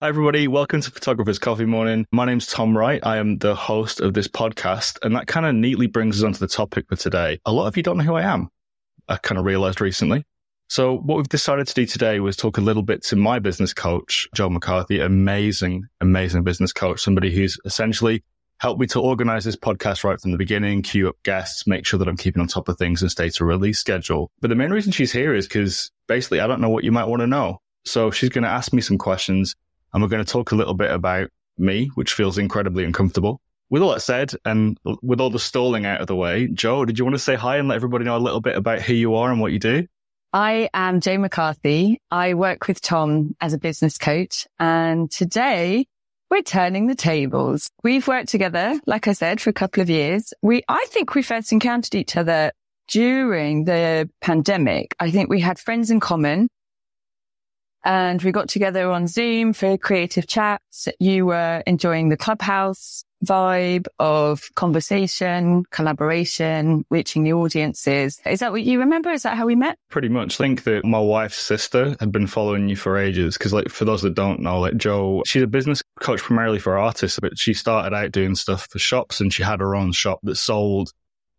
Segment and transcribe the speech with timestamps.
[0.00, 0.46] Hi, everybody.
[0.46, 2.06] Welcome to Photographer's Coffee Morning.
[2.12, 3.04] My name's Tom Wright.
[3.04, 6.38] I am the host of this podcast, and that kind of neatly brings us onto
[6.38, 7.40] the topic for today.
[7.44, 8.48] A lot of you don't know who I am.
[9.08, 10.24] I kind of realized recently.
[10.68, 13.74] So what we've decided to do today was talk a little bit to my business
[13.74, 18.22] coach, Jo McCarthy, amazing, amazing business coach, somebody who's essentially
[18.58, 21.98] helped me to organize this podcast right from the beginning, queue up guests, make sure
[21.98, 24.30] that I'm keeping on top of things and stay to release schedule.
[24.40, 27.08] But the main reason she's here is because basically I don't know what you might
[27.08, 27.58] want to know.
[27.84, 29.56] So she's going to ask me some questions
[29.92, 33.40] and we're going to talk a little bit about me, which feels incredibly uncomfortable.
[33.70, 36.98] With all that said, and with all the stalling out of the way, Jo, did
[36.98, 39.14] you want to say hi and let everybody know a little bit about who you
[39.16, 39.86] are and what you do?
[40.32, 42.00] I am Jo McCarthy.
[42.10, 44.46] I work with Tom as a business coach.
[44.58, 45.86] And today
[46.30, 47.68] we're turning the tables.
[47.82, 50.32] We've worked together, like I said, for a couple of years.
[50.42, 52.52] We, I think we first encountered each other
[52.88, 54.94] during the pandemic.
[55.00, 56.48] I think we had friends in common
[57.88, 60.88] and we got together on Zoom for creative chats.
[61.00, 68.20] You were enjoying the clubhouse vibe of conversation, collaboration, reaching the audiences.
[68.26, 69.10] Is that what you remember?
[69.10, 69.78] Is that how we met?
[69.88, 70.34] Pretty much.
[70.34, 73.38] I think that my wife's sister had been following you for ages.
[73.38, 76.76] Cause like for those that don't know, like Jo, she's a business coach primarily for
[76.76, 80.20] artists, but she started out doing stuff for shops and she had her own shop
[80.24, 80.92] that sold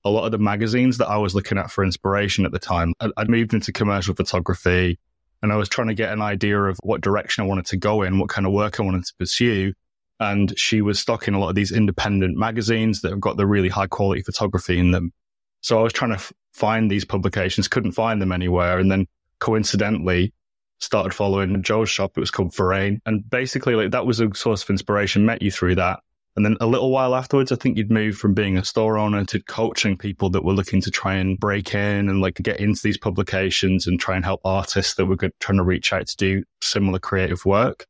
[0.03, 2.93] a lot of the magazines that I was looking at for inspiration at the time.
[2.99, 4.97] I'd moved into commercial photography
[5.41, 8.01] and I was trying to get an idea of what direction I wanted to go
[8.01, 9.73] in, what kind of work I wanted to pursue.
[10.19, 13.69] And she was stocking a lot of these independent magazines that have got the really
[13.69, 15.13] high quality photography in them.
[15.61, 18.79] So I was trying to f- find these publications, couldn't find them anywhere.
[18.79, 19.07] And then
[19.39, 20.33] coincidentally
[20.79, 22.17] started following Jo's shop.
[22.17, 23.01] It was called Forain.
[23.05, 26.01] And basically like that was a source of inspiration, met you through that.
[26.35, 29.25] And then a little while afterwards, I think you'd move from being a store owner
[29.25, 32.81] to coaching people that were looking to try and break in and like get into
[32.81, 36.15] these publications and try and help artists that were good, trying to reach out to
[36.15, 37.85] do similar creative work.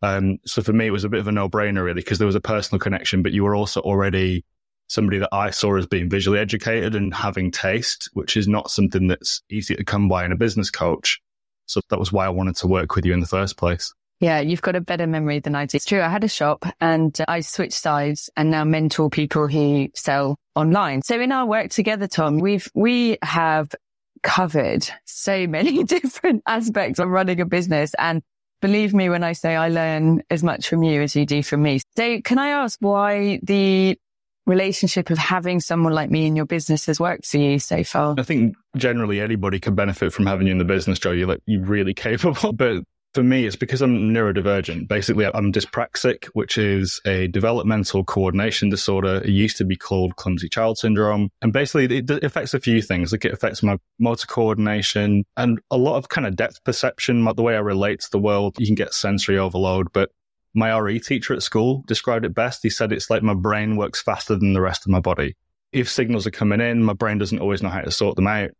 [0.00, 2.26] Um, so for me, it was a bit of a no brainer really because there
[2.26, 4.44] was a personal connection, but you were also already
[4.88, 9.06] somebody that I saw as being visually educated and having taste, which is not something
[9.06, 11.20] that's easy to come by in a business coach.
[11.66, 13.92] So that was why I wanted to work with you in the first place.
[14.22, 15.76] Yeah, you've got a better memory than I do.
[15.76, 16.00] It's true.
[16.00, 20.38] I had a shop and uh, I switched sides and now mentor people who sell
[20.54, 21.02] online.
[21.02, 23.74] So in our work together, Tom, we've, we have
[24.22, 27.94] covered so many different aspects of running a business.
[27.98, 28.22] And
[28.60, 31.64] believe me when I say I learn as much from you as you do from
[31.64, 31.80] me.
[31.96, 33.98] So can I ask why the
[34.46, 38.14] relationship of having someone like me in your business has worked for you so far?
[38.16, 41.10] I think generally anybody can benefit from having you in the business, Jo.
[41.10, 42.84] You're like, you're really capable, but
[43.14, 44.88] for me, it's because I'm neurodivergent.
[44.88, 49.16] Basically, I'm dyspraxic, which is a developmental coordination disorder.
[49.16, 51.30] It used to be called clumsy child syndrome.
[51.42, 53.12] And basically, it affects a few things.
[53.12, 57.42] Like it affects my motor coordination and a lot of kind of depth perception, the
[57.42, 58.56] way I relate to the world.
[58.58, 60.10] You can get sensory overload, but
[60.54, 62.60] my RE teacher at school described it best.
[62.62, 65.36] He said it's like my brain works faster than the rest of my body.
[65.72, 68.50] If signals are coming in, my brain doesn't always know how to sort them out.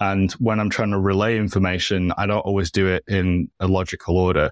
[0.00, 4.16] And when I'm trying to relay information, I don't always do it in a logical
[4.16, 4.50] order.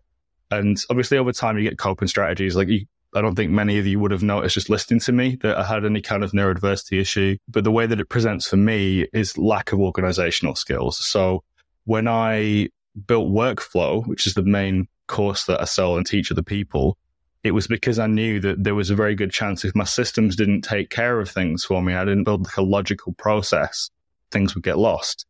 [0.50, 2.54] And obviously over time you get coping strategies.
[2.54, 5.36] Like you, I don't think many of you would have noticed just listening to me
[5.36, 7.38] that I had any kind of neurodiversity issue.
[7.48, 10.98] But the way that it presents for me is lack of organizational skills.
[11.04, 11.42] So
[11.84, 12.68] when I
[13.06, 16.98] built workflow, which is the main course that I sell and teach other people,
[17.42, 20.36] it was because I knew that there was a very good chance if my systems
[20.36, 23.90] didn't take care of things for me, I didn't build like a logical process,
[24.30, 25.24] things would get lost.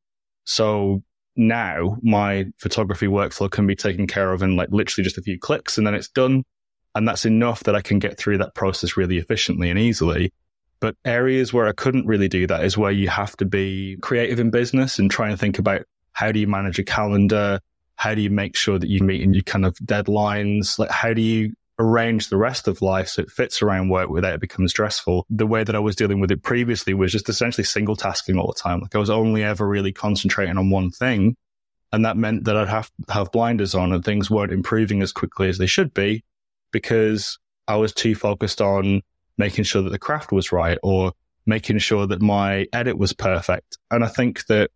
[0.49, 1.03] So
[1.37, 5.39] now my photography workflow can be taken care of in like literally just a few
[5.39, 6.43] clicks and then it's done.
[6.95, 10.33] And that's enough that I can get through that process really efficiently and easily.
[10.81, 14.41] But areas where I couldn't really do that is where you have to be creative
[14.41, 15.83] in business and try and think about
[16.13, 17.61] how do you manage a calendar?
[17.97, 20.79] How do you make sure that you meet in your kind of deadlines?
[20.79, 24.35] Like, how do you arrange the rest of life so it fits around work without
[24.35, 25.27] it becomes stressful.
[25.31, 28.49] The way that I was dealing with it previously was just essentially single tasking all
[28.49, 28.81] the time.
[28.81, 31.37] Like I was only ever really concentrating on one thing.
[31.93, 35.49] And that meant that I'd have have blinders on and things weren't improving as quickly
[35.49, 36.23] as they should be
[36.71, 39.03] because I was too focused on
[39.39, 41.13] making sure that the craft was right or
[41.47, 43.79] making sure that my edit was perfect.
[43.91, 44.71] And I think that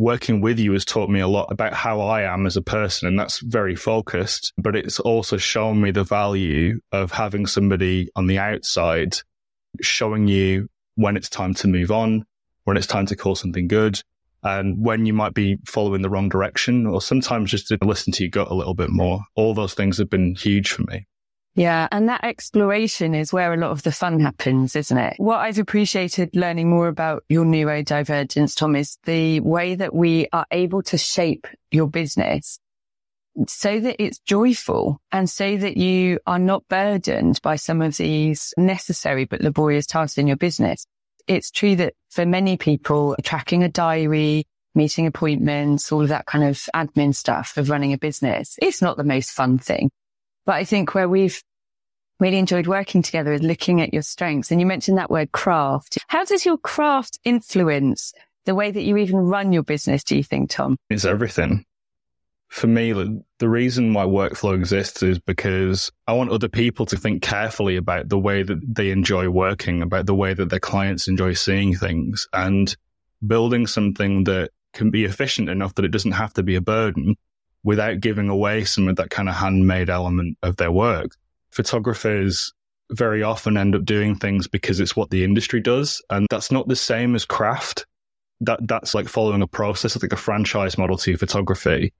[0.00, 3.06] working with you has taught me a lot about how I am as a person.
[3.06, 8.26] And that's very focused, but it's also shown me the value of having somebody on
[8.26, 9.18] the outside
[9.82, 12.24] showing you when it's time to move on,
[12.64, 14.00] when it's time to call something good,
[14.42, 18.24] and when you might be following the wrong direction, or sometimes just to listen to
[18.24, 19.20] your gut a little bit more.
[19.34, 21.06] All those things have been huge for me.
[21.54, 21.88] Yeah.
[21.90, 25.14] And that exploration is where a lot of the fun happens, isn't it?
[25.18, 30.46] What I've appreciated learning more about your neurodivergence, Tom, is the way that we are
[30.50, 32.58] able to shape your business
[33.48, 38.52] so that it's joyful and so that you are not burdened by some of these
[38.56, 40.86] necessary but laborious tasks in your business.
[41.26, 46.44] It's true that for many people, tracking a diary, meeting appointments, all of that kind
[46.44, 49.90] of admin stuff of running a business, it's not the most fun thing.
[50.46, 51.42] But I think where we've
[52.20, 54.50] really enjoyed working together is looking at your strengths.
[54.50, 55.98] And you mentioned that word craft.
[56.08, 58.12] How does your craft influence
[58.44, 60.76] the way that you even run your business, do you think, Tom?
[60.88, 61.64] It's everything.
[62.48, 62.92] For me,
[63.38, 68.08] the reason why workflow exists is because I want other people to think carefully about
[68.08, 72.26] the way that they enjoy working, about the way that their clients enjoy seeing things,
[72.32, 72.74] and
[73.24, 77.16] building something that can be efficient enough that it doesn't have to be a burden
[77.62, 81.16] without giving away some of that kind of handmade element of their work.
[81.50, 82.52] Photographers
[82.90, 86.02] very often end up doing things because it's what the industry does.
[86.10, 87.86] And that's not the same as craft.
[88.40, 91.92] That that's like following a process, like a franchise model to photography.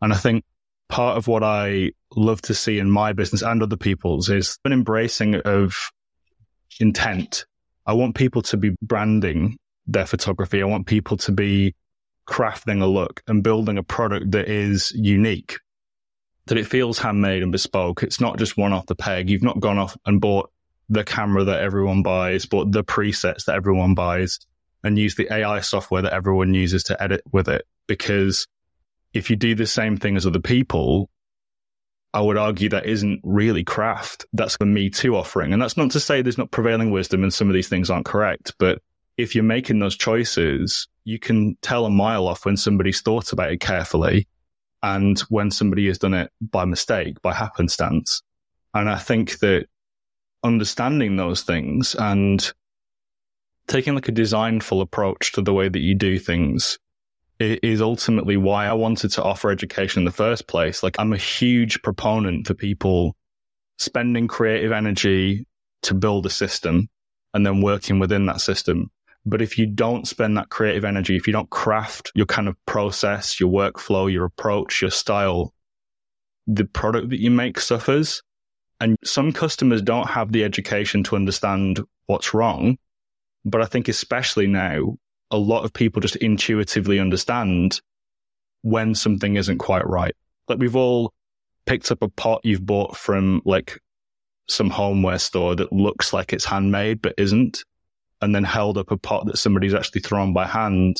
[0.00, 0.44] And I think
[0.88, 4.72] part of what I love to see in my business and other people's is an
[4.72, 5.90] embracing of
[6.80, 7.44] intent.
[7.86, 10.62] I want people to be branding their photography.
[10.62, 11.74] I want people to be
[12.28, 15.58] crafting a look and building a product that is unique,
[16.46, 18.02] that it feels handmade and bespoke.
[18.02, 19.30] It's not just one off the peg.
[19.30, 20.50] You've not gone off and bought
[20.88, 24.38] the camera that everyone buys, bought the presets that everyone buys
[24.84, 27.66] and use the AI software that everyone uses to edit with it.
[27.86, 28.46] Because
[29.12, 31.10] if you do the same thing as other people,
[32.14, 34.26] I would argue that isn't really craft.
[34.32, 35.52] That's the Me Too offering.
[35.52, 38.06] And that's not to say there's not prevailing wisdom and some of these things aren't
[38.06, 38.80] correct, but
[39.18, 43.50] if you're making those choices, you can tell a mile off when somebody's thought about
[43.50, 44.28] it carefully
[44.82, 48.22] and when somebody has done it by mistake, by happenstance.
[48.72, 49.66] And I think that
[50.44, 52.52] understanding those things and
[53.66, 56.78] taking like a designful approach to the way that you do things
[57.40, 60.82] is ultimately why I wanted to offer education in the first place.
[60.82, 63.16] Like I'm a huge proponent for people
[63.78, 65.44] spending creative energy
[65.82, 66.88] to build a system
[67.34, 68.90] and then working within that system
[69.28, 72.56] but if you don't spend that creative energy, if you don't craft your kind of
[72.64, 75.52] process, your workflow, your approach, your style,
[76.46, 78.22] the product that you make suffers.
[78.80, 82.78] And some customers don't have the education to understand what's wrong.
[83.44, 84.96] But I think especially now,
[85.30, 87.80] a lot of people just intuitively understand
[88.62, 90.14] when something isn't quite right.
[90.48, 91.12] Like we've all
[91.66, 93.78] picked up a pot you've bought from like
[94.48, 97.62] some homeware store that looks like it's handmade but isn't
[98.20, 100.96] and then held up a pot that somebody's actually thrown by hand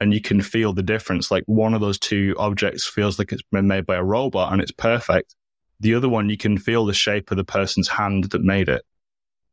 [0.00, 1.30] and you can feel the difference.
[1.30, 4.60] Like one of those two objects feels like it's been made by a robot and
[4.60, 5.34] it's perfect.
[5.80, 8.82] The other one, you can feel the shape of the person's hand that made it.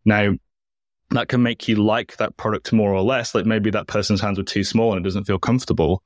[0.06, 0.34] Now,
[1.12, 3.34] that can make you like that product more or less.
[3.34, 6.04] Like maybe that person's hands were too small and it doesn't feel comfortable.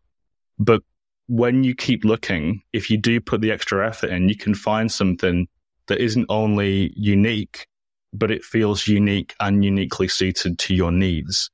[0.59, 0.83] But
[1.27, 4.91] when you keep looking, if you do put the extra effort in, you can find
[4.91, 5.47] something
[5.87, 7.67] that isn't only unique,
[8.13, 11.49] but it feels unique and uniquely suited to your needs.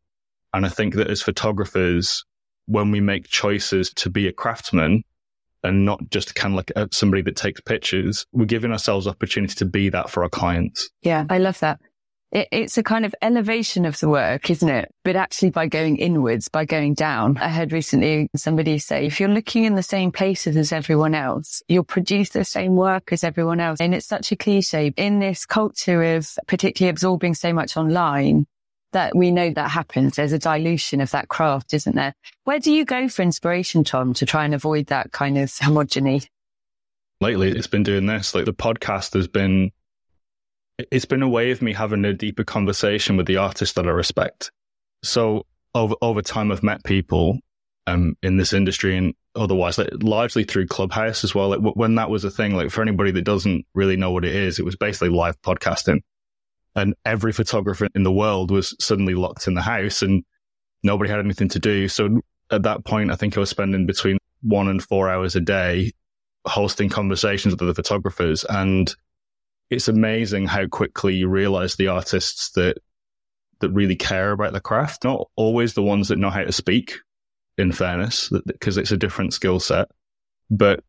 [0.54, 2.24] And I think that as photographers,
[2.66, 5.04] when we make choices to be a craftsman
[5.64, 9.66] and not just kind of like somebody that takes pictures, we're giving ourselves opportunity to
[9.66, 10.90] be that for our clients.
[11.02, 11.80] Yeah, I love that
[12.32, 14.94] it, it's a kind of elevation of the work, isn't it?
[15.04, 17.38] But actually by going inwards, by going down.
[17.38, 21.62] I heard recently somebody say, if you're looking in the same places as everyone else,
[21.68, 23.80] you'll produce the same work as everyone else.
[23.80, 28.46] And it's such a cliche in this culture of particularly absorbing so much online
[28.94, 30.16] that we know that happens.
[30.16, 32.14] There's a dilution of that craft, isn't there?
[32.46, 36.28] Where do you go for inspiration, Tom, to try and avoid that kind of homogeny?
[37.20, 38.36] Lately, it's been doing this.
[38.36, 39.72] Like the podcast has been
[40.78, 43.92] it's been a way of me having a deeper conversation with the artists that I
[43.92, 44.52] respect.
[45.04, 47.40] So over over time, I've met people
[47.88, 51.50] um, in this industry and otherwise, like, largely through Clubhouse as well.
[51.50, 54.36] Like, when that was a thing, like for anybody that doesn't really know what it
[54.36, 56.02] is, it was basically live podcasting,
[56.76, 60.24] and every photographer in the world was suddenly locked in the house, and
[60.84, 61.88] nobody had anything to do.
[61.88, 65.42] So at that point, I think I was spending between one and four hours a
[65.42, 65.92] day
[66.46, 68.94] hosting conversations with other photographers and
[69.70, 72.78] it's amazing how quickly you realize the artists that
[73.60, 76.94] that really care about the craft, not always the ones that know how to speak,
[77.58, 79.90] in fairness, because it's a different skill set.
[80.50, 80.84] But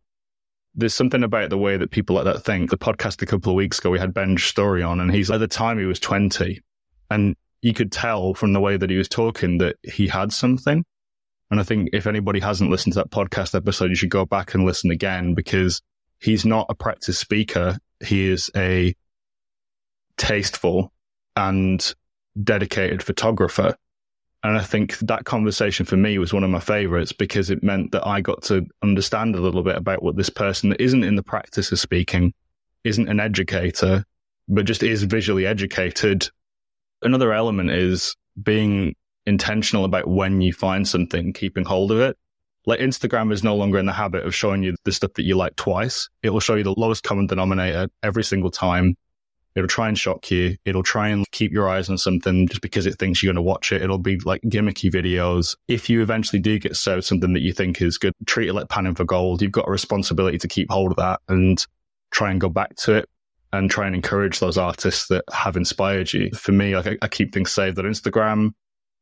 [0.74, 2.70] there's something about the way that people like that think.
[2.70, 5.40] The podcast a couple of weeks ago, we had Ben Story on, and he's at
[5.40, 6.60] the time he was 20,
[7.10, 10.84] and you could tell from the way that he was talking that he had something.
[11.50, 14.54] And I think if anybody hasn't listened to that podcast episode, you should go back
[14.54, 15.80] and listen again because
[16.20, 17.78] he's not a practice speaker.
[18.04, 18.94] He is a
[20.16, 20.92] tasteful
[21.36, 21.94] and
[22.42, 23.74] dedicated photographer.
[24.44, 27.92] And I think that conversation for me was one of my favorites because it meant
[27.92, 31.16] that I got to understand a little bit about what this person that isn't in
[31.16, 32.32] the practice of speaking,
[32.84, 34.04] isn't an educator,
[34.48, 36.28] but just is visually educated.
[37.02, 38.94] Another element is being
[39.26, 42.16] intentional about when you find something, keeping hold of it.
[42.68, 45.38] Like Instagram is no longer in the habit of showing you the stuff that you
[45.38, 46.10] like twice.
[46.22, 48.94] It will show you the lowest common denominator every single time.
[49.54, 50.54] It'll try and shock you.
[50.66, 53.50] It'll try and keep your eyes on something just because it thinks you're going to
[53.50, 53.80] watch it.
[53.80, 55.56] It'll be like gimmicky videos.
[55.66, 58.68] If you eventually do get served something that you think is good, treat it like
[58.68, 59.40] panning for gold.
[59.40, 61.66] You've got a responsibility to keep hold of that and
[62.10, 63.08] try and go back to it
[63.50, 66.28] and try and encourage those artists that have inspired you.
[66.32, 68.50] For me, like I, I keep things saved on Instagram.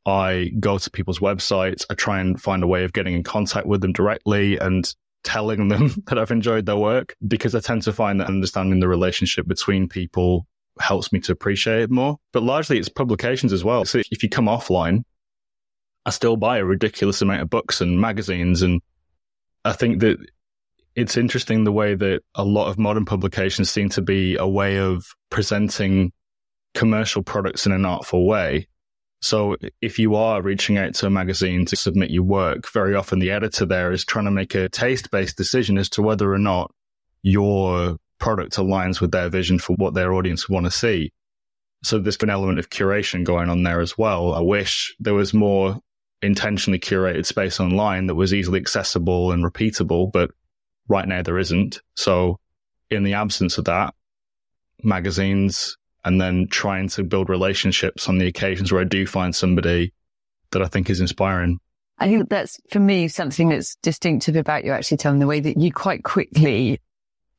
[0.07, 1.85] I go to people's websites.
[1.89, 4.89] I try and find a way of getting in contact with them directly and
[5.25, 8.87] telling them that I've enjoyed their work because I tend to find that understanding the
[8.87, 10.47] relationship between people
[10.79, 12.17] helps me to appreciate it more.
[12.31, 13.83] But largely it's publications as well.
[13.83, 15.03] So if you come offline,
[16.05, 18.61] I still buy a ridiculous amount of books and magazines.
[18.61, 18.81] And
[19.65, 20.17] I think that
[20.95, 24.77] it's interesting the way that a lot of modern publications seem to be a way
[24.77, 26.13] of presenting
[26.73, 28.67] commercial products in an artful way
[29.21, 33.19] so if you are reaching out to a magazine to submit your work, very often
[33.19, 36.37] the editor there is trying to make a taste based decision as to whether or
[36.37, 36.71] not
[37.23, 41.11] your product aligns with their vision for what their audience want to see.
[41.83, 44.33] So there's an element of curation going on there as well.
[44.33, 45.79] I wish there was more
[46.21, 50.31] intentionally curated space online that was easily accessible and repeatable, but
[50.87, 51.81] right now there isn't.
[51.95, 52.39] So
[52.89, 53.93] in the absence of that,
[54.83, 59.93] magazines, and then trying to build relationships on the occasions where I do find somebody
[60.51, 61.59] that I think is inspiring.
[61.99, 65.57] I think that's for me something that's distinctive about you actually telling the way that
[65.57, 66.79] you quite quickly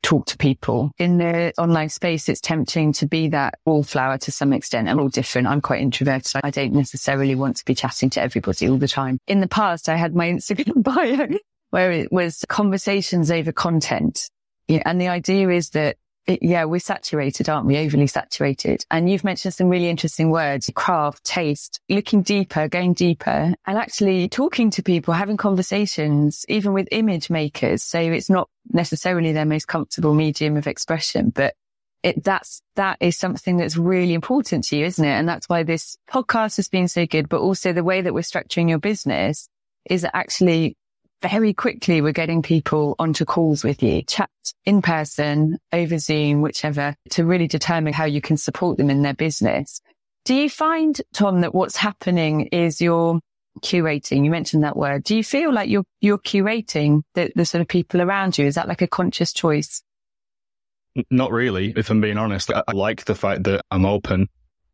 [0.03, 2.29] talk to people in the online space.
[2.29, 4.87] It's tempting to be that wallflower to some extent.
[4.87, 5.47] I'm all different.
[5.47, 6.41] I'm quite introverted.
[6.43, 9.17] I don't necessarily want to be chatting to everybody all the time.
[9.25, 11.39] In the past, I had my Instagram bio
[11.71, 14.29] where it was conversations over content.
[14.67, 15.97] And the idea is that
[16.41, 17.77] yeah, we're saturated, aren't we?
[17.77, 18.85] Overly saturated.
[18.91, 24.29] And you've mentioned some really interesting words, craft, taste, looking deeper, going deeper and actually
[24.29, 27.83] talking to people, having conversations, even with image makers.
[27.83, 31.55] So it's not necessarily their most comfortable medium of expression, but
[32.03, 35.09] it, that's, that is something that's really important to you, isn't it?
[35.09, 38.21] And that's why this podcast has been so good, but also the way that we're
[38.21, 39.49] structuring your business
[39.89, 40.77] is actually
[41.21, 44.29] very quickly we're getting people onto calls with you, chat
[44.65, 49.13] in person, over Zoom, whichever, to really determine how you can support them in their
[49.13, 49.81] business.
[50.25, 53.19] Do you find, Tom, that what's happening is you're
[53.61, 54.23] curating?
[54.23, 55.03] You mentioned that word.
[55.03, 58.45] Do you feel like you're, you're curating the, the sort of people around you?
[58.45, 59.81] Is that like a conscious choice?
[61.09, 62.51] Not really, if I'm being honest.
[62.51, 64.27] I like the fact that I'm open.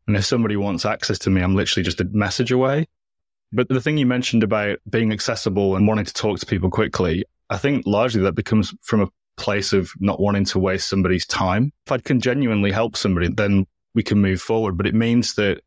[0.08, 2.88] And if somebody wants access to me, I'm literally just a message away.
[3.56, 7.24] But the thing you mentioned about being accessible and wanting to talk to people quickly,
[7.50, 9.08] I think largely that becomes from a
[9.38, 11.72] place of not wanting to waste somebody's time.
[11.86, 14.76] If I can genuinely help somebody, then we can move forward.
[14.76, 15.62] But it means that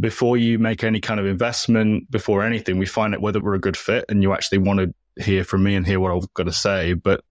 [0.00, 3.60] before you make any kind of investment, before anything, we find out whether we're a
[3.60, 6.44] good fit and you actually want to hear from me and hear what I've got
[6.44, 6.94] to say.
[6.94, 7.22] But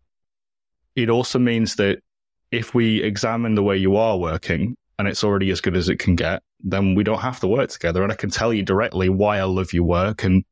[0.96, 2.00] it also means that
[2.52, 5.98] if we examine the way you are working and it's already as good as it
[5.98, 8.04] can get, then we don't have to work together.
[8.04, 10.44] And I can tell you directly why I love your work and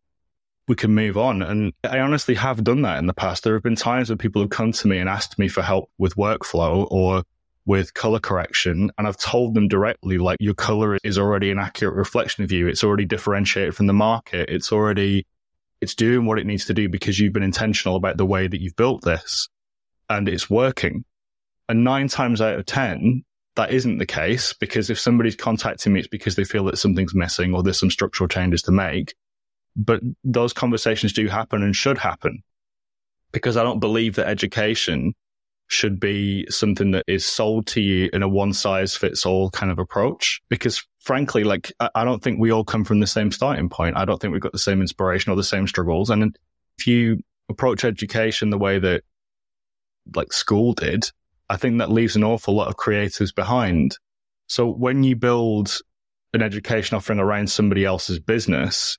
[0.67, 1.41] we can move on.
[1.41, 3.43] And I honestly have done that in the past.
[3.43, 5.89] There have been times when people have come to me and asked me for help
[5.97, 7.23] with workflow or
[7.65, 8.91] with color correction.
[8.97, 12.67] And I've told them directly, like, your color is already an accurate reflection of you.
[12.67, 14.49] It's already differentiated from the market.
[14.49, 15.25] It's already,
[15.81, 18.61] it's doing what it needs to do because you've been intentional about the way that
[18.61, 19.49] you've built this
[20.09, 21.05] and it's working.
[21.69, 23.23] And nine times out of 10,
[23.55, 27.13] that isn't the case because if somebody's contacting me, it's because they feel that something's
[27.13, 29.13] missing or there's some structural changes to make.
[29.75, 32.43] But those conversations do happen and should happen
[33.31, 35.13] because I don't believe that education
[35.67, 39.71] should be something that is sold to you in a one size fits all kind
[39.71, 40.41] of approach.
[40.49, 43.97] Because frankly, like, I don't think we all come from the same starting point.
[43.97, 46.09] I don't think we've got the same inspiration or the same struggles.
[46.09, 46.37] And
[46.77, 49.03] if you approach education the way that
[50.15, 51.09] like school did,
[51.49, 53.97] I think that leaves an awful lot of creatives behind.
[54.47, 55.77] So when you build
[56.33, 58.97] an education offering around somebody else's business,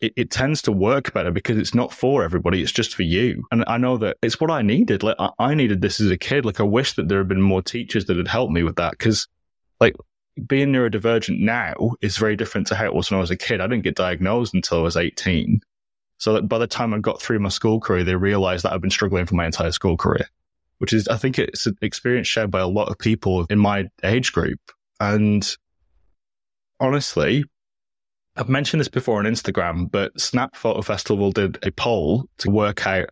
[0.00, 2.60] it, it, tends to work better because it's not for everybody.
[2.62, 3.44] It's just for you.
[3.52, 5.02] And I know that it's what I needed.
[5.02, 6.44] Like I needed this as a kid.
[6.44, 8.98] Like I wish that there had been more teachers that had helped me with that.
[8.98, 9.28] Cause
[9.78, 9.94] like
[10.46, 13.60] being neurodivergent now is very different to how it was when I was a kid.
[13.60, 15.60] I didn't get diagnosed until I was 18.
[16.18, 18.80] So that by the time I got through my school career, they realized that I've
[18.80, 20.26] been struggling for my entire school career
[20.82, 23.84] which is, I think it's an experience shared by a lot of people in my
[24.02, 24.58] age group.
[24.98, 25.48] And
[26.80, 27.44] honestly,
[28.34, 32.84] I've mentioned this before on Instagram, but Snap Photo Festival did a poll to work
[32.84, 33.10] out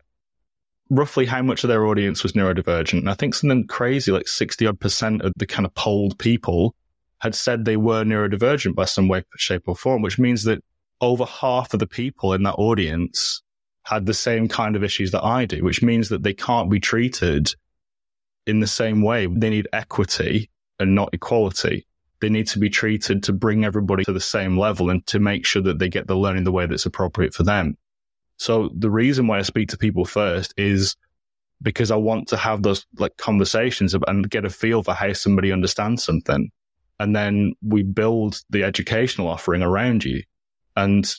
[0.89, 2.99] roughly how much of their audience was neurodivergent.
[2.99, 6.75] And I think something crazy, like 60 odd percent of the kind of polled people
[7.19, 10.61] had said they were neurodivergent by some way, shape, or form, which means that
[10.99, 13.41] over half of the people in that audience
[13.83, 16.81] had the same kind of issues that I do, which means that they can't be
[16.81, 17.55] treated
[18.47, 19.27] in the same way.
[19.27, 21.87] They need equity and not equality.
[22.21, 25.45] They need to be treated to bring everybody to the same level and to make
[25.45, 27.77] sure that they get the learning the way that's appropriate for them.
[28.37, 30.95] So the reason why I speak to people first is
[31.61, 35.51] because I want to have those like conversations and get a feel for how somebody
[35.51, 36.49] understands something.
[36.99, 40.23] And then we build the educational offering around you.
[40.75, 41.11] And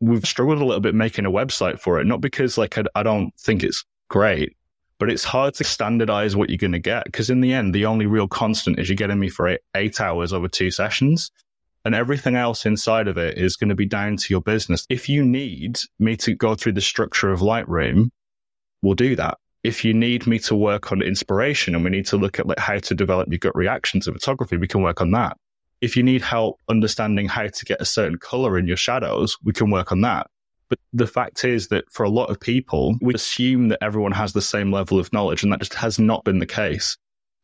[0.00, 3.02] we've struggled a little bit making a website for it, not because like I, I
[3.02, 4.56] don't think it's great,
[5.02, 7.86] but it's hard to standardize what you're going to get because in the end, the
[7.86, 11.32] only real constant is you're getting me for eight, eight hours over two sessions.
[11.84, 14.86] And everything else inside of it is going to be down to your business.
[14.88, 18.10] If you need me to go through the structure of Lightroom,
[18.80, 19.38] we'll do that.
[19.64, 22.60] If you need me to work on inspiration and we need to look at like
[22.60, 25.36] how to develop your gut reaction to photography, we can work on that.
[25.80, 29.52] If you need help understanding how to get a certain color in your shadows, we
[29.52, 30.28] can work on that.
[30.72, 34.32] But the fact is that for a lot of people, we assume that everyone has
[34.32, 36.96] the same level of knowledge, and that just has not been the case.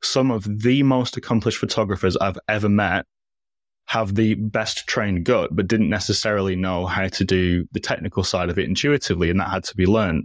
[0.03, 3.05] Some of the most accomplished photographers I've ever met
[3.85, 8.49] have the best trained gut, but didn't necessarily know how to do the technical side
[8.49, 10.25] of it intuitively, and that had to be learned.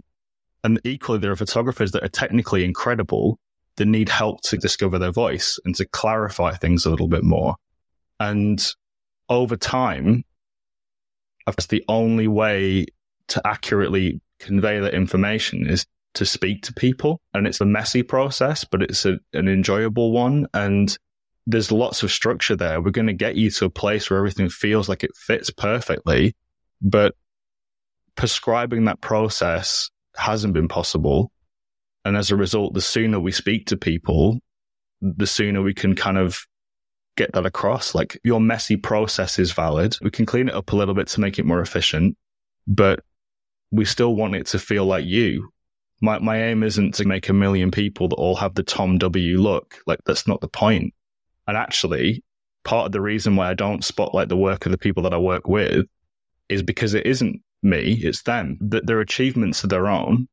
[0.62, 3.38] And equally, there are photographers that are technically incredible
[3.76, 7.56] that need help to discover their voice and to clarify things a little bit more.
[8.18, 8.66] And
[9.28, 10.24] over time,
[11.44, 12.86] that's the only way
[13.28, 17.20] to accurately convey that information is to speak to people.
[17.32, 20.46] And it's a messy process, but it's a, an enjoyable one.
[20.54, 20.96] And
[21.46, 22.80] there's lots of structure there.
[22.80, 26.34] We're going to get you to a place where everything feels like it fits perfectly.
[26.80, 27.14] But
[28.16, 31.32] prescribing that process hasn't been possible.
[32.04, 34.38] And as a result, the sooner we speak to people,
[35.00, 36.38] the sooner we can kind of
[37.16, 37.94] get that across.
[37.94, 39.96] Like your messy process is valid.
[40.02, 42.16] We can clean it up a little bit to make it more efficient,
[42.66, 43.00] but
[43.74, 45.50] we still want it to feel like you.
[46.00, 49.38] My, my aim isn't to make a million people that all have the Tom W
[49.38, 49.78] look.
[49.86, 50.94] Like that's not the point.
[51.46, 52.22] And actually,
[52.64, 55.18] part of the reason why I don't spotlight the work of the people that I
[55.18, 55.86] work with
[56.48, 58.58] is because it isn't me, it's them.
[58.60, 60.28] That their achievements are their own.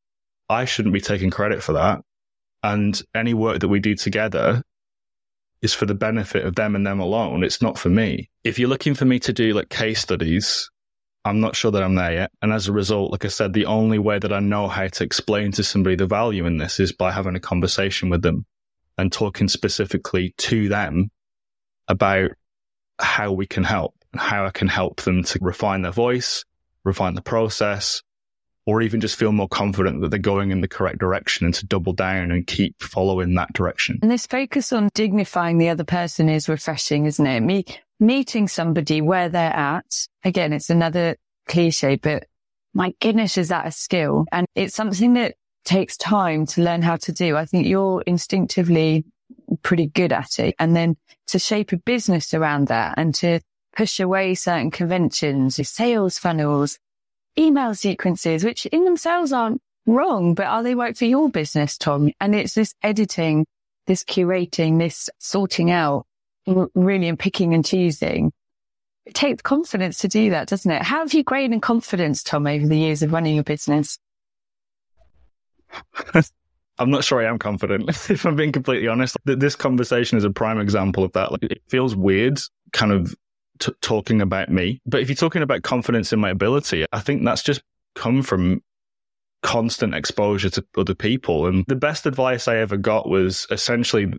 [0.49, 2.01] I shouldn't be taking credit for that.
[2.63, 4.61] And any work that we do together
[5.61, 7.43] is for the benefit of them and them alone.
[7.43, 8.29] It's not for me.
[8.43, 10.69] If you're looking for me to do like case studies,
[11.23, 12.31] I'm not sure that I'm there yet.
[12.41, 15.03] And as a result, like I said, the only way that I know how to
[15.03, 18.45] explain to somebody the value in this is by having a conversation with them
[18.97, 21.11] and talking specifically to them
[21.87, 22.31] about
[22.99, 26.43] how we can help and how I can help them to refine their voice,
[26.83, 28.01] refine the process,
[28.65, 31.65] or even just feel more confident that they're going in the correct direction and to
[31.65, 33.99] double down and keep following that direction.
[34.01, 37.41] And this focus on dignifying the other person is refreshing, isn't it?
[37.41, 37.65] Me
[37.99, 40.07] meeting somebody where they're at.
[40.23, 41.15] Again, it's another
[41.47, 42.25] cliche, but
[42.73, 44.25] my goodness, is that a skill?
[44.31, 47.37] And it's something that takes time to learn how to do.
[47.37, 49.05] I think you're instinctively
[49.61, 50.55] pretty good at it.
[50.57, 50.97] And then
[51.27, 53.39] to shape a business around that and to
[53.75, 56.79] push away certain conventions, sales funnels,
[57.37, 62.11] email sequences, which in themselves aren't wrong, but are they right for your business, Tom?
[62.19, 63.45] And it's this editing,
[63.87, 66.05] this curating, this sorting out,
[66.45, 68.31] really and picking and choosing.
[69.05, 70.83] It takes confidence to do that, doesn't it?
[70.83, 73.97] How have you grown in confidence, Tom, over the years of running your business?
[76.77, 79.17] I'm not sure I am confident, if I'm being completely honest.
[79.25, 81.31] This conversation is a prime example of that.
[81.31, 82.39] Like, it feels weird,
[82.73, 83.15] kind of
[83.61, 84.81] t- talking about me.
[84.85, 87.61] But if you're talking about confidence in my ability, I think that's just
[87.95, 88.61] come from
[89.41, 91.47] constant exposure to other people.
[91.47, 94.13] And the best advice I ever got was essentially,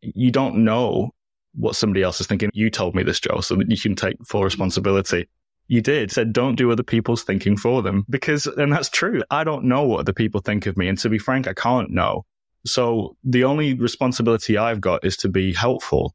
[0.00, 1.10] you don't know
[1.54, 2.50] what somebody else is thinking.
[2.52, 5.28] You told me this, Jo, so that you can take full responsibility.
[5.68, 9.22] You did said, don't do other people's thinking for them because, and that's true.
[9.30, 10.88] I don't know what other people think of me.
[10.88, 12.24] And to be frank, I can't know.
[12.66, 16.14] So the only responsibility I've got is to be helpful.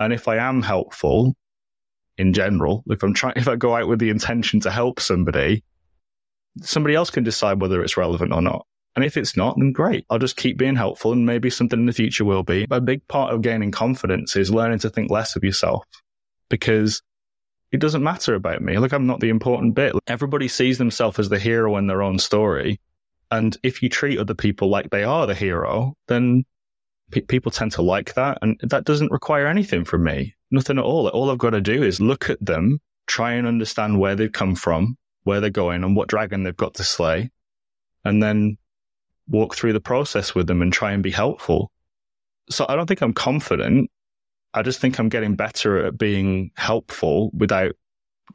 [0.00, 1.34] And if I am helpful,
[2.18, 2.84] in general.
[2.88, 5.64] If I'm trying, if I go out with the intention to help somebody,
[6.62, 8.66] somebody else can decide whether it's relevant or not.
[8.96, 10.06] And if it's not, then great.
[10.08, 12.66] I'll just keep being helpful and maybe something in the future will be.
[12.66, 15.84] But a big part of gaining confidence is learning to think less of yourself
[16.48, 17.02] because
[17.72, 18.78] it doesn't matter about me.
[18.78, 19.94] Like I'm not the important bit.
[20.06, 22.80] Everybody sees themselves as the hero in their own story.
[23.32, 26.44] And if you treat other people like they are the hero, then
[27.10, 28.38] people tend to like that.
[28.42, 31.08] And that doesn't require anything from me nothing at all.
[31.08, 34.54] All I've got to do is look at them try and understand where they've come
[34.54, 37.30] from, where they're going, and what dragon they've got to slay,
[38.04, 38.56] and then
[39.28, 41.70] walk through the process with them and try and be helpful.
[42.50, 43.90] So I don't think I'm confident.
[44.52, 47.72] I just think I'm getting better at being helpful without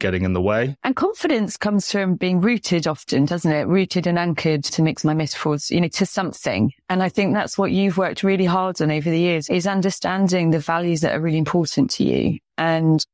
[0.00, 0.76] getting in the way.
[0.82, 3.68] And confidence comes from being rooted often, doesn't it?
[3.68, 6.72] Rooted and anchored to mix my metaphors, you know, to something.
[6.88, 10.50] And I think that's what you've worked really hard on over the years is understanding
[10.50, 12.38] the values that are really important to you.
[12.58, 13.04] And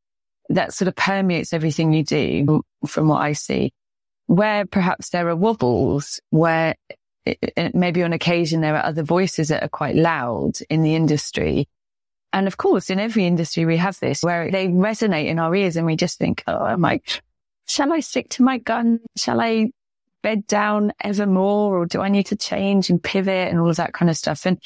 [0.48, 3.72] that sort of permeates everything you do from what I see.
[4.26, 6.74] Where perhaps there are wobbles, where
[7.24, 11.68] it, maybe on occasion there are other voices that are quite loud in the industry
[12.32, 15.76] and of course, in every industry, we have this where they resonate in our ears
[15.76, 17.00] and we just think, oh, am I,
[17.66, 19.00] shall I stick to my gun?
[19.16, 19.70] Shall I
[20.22, 21.78] bed down ever more?
[21.78, 24.44] Or do I need to change and pivot and all of that kind of stuff?
[24.44, 24.60] And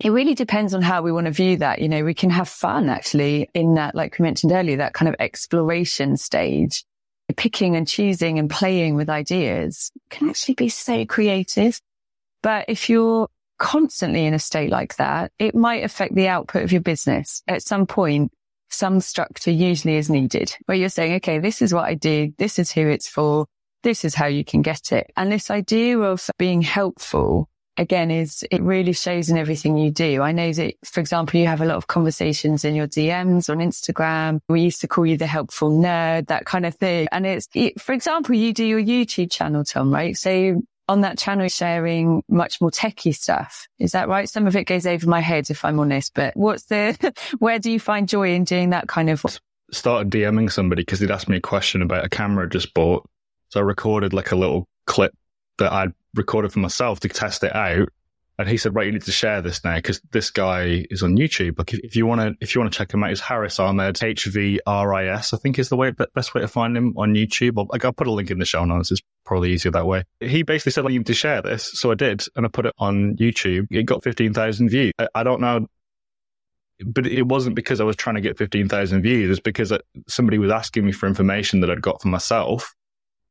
[0.00, 1.80] it really depends on how we want to view that.
[1.80, 5.08] You know, we can have fun actually in that, like we mentioned earlier, that kind
[5.08, 6.84] of exploration stage.
[7.36, 11.80] Picking and choosing and playing with ideas can actually be so creative.
[12.40, 16.72] But if you're constantly in a state like that, it might affect the output of
[16.72, 17.42] your business.
[17.46, 18.32] At some point,
[18.68, 22.32] some structure usually is needed where you're saying, okay, this is what I do.
[22.38, 23.46] This is who it's for.
[23.82, 25.12] This is how you can get it.
[25.16, 30.22] And this idea of being helpful again is it really shows in everything you do.
[30.22, 33.58] I know that, for example, you have a lot of conversations in your DMs on
[33.58, 34.40] Instagram.
[34.48, 37.06] We used to call you the helpful nerd, that kind of thing.
[37.12, 37.46] And it's,
[37.78, 40.16] for example, you do your YouTube channel, Tom, right?
[40.16, 43.66] So on that channel sharing much more techie stuff.
[43.78, 44.28] Is that right?
[44.28, 47.70] Some of it goes over my head, if I'm honest, but what's the, where do
[47.70, 49.24] you find joy in doing that kind of?
[49.72, 53.08] Started DMing somebody because they'd asked me a question about a camera I just bought.
[53.48, 55.12] So I recorded like a little clip
[55.58, 57.88] that I'd recorded for myself to test it out.
[58.38, 61.16] And he said, right, you need to share this now because this guy is on
[61.16, 61.58] YouTube.
[61.58, 64.02] Like if, you want to, if you want to check him out, it's Harris Ahmed,
[64.02, 67.54] H-V-R-I-S, I think is the way, best way to find him on YouTube.
[67.56, 68.90] I'll, like, I'll put a link in the show notes.
[68.90, 70.04] It's probably easier that way.
[70.20, 71.70] He basically said, I need to share this.
[71.72, 72.24] So I did.
[72.36, 73.68] And I put it on YouTube.
[73.70, 74.92] It got 15,000 views.
[74.98, 75.66] I, I don't know
[76.84, 79.30] but it wasn't because I was trying to get 15,000 views.
[79.30, 82.74] It's because uh, somebody was asking me for information that I'd got for myself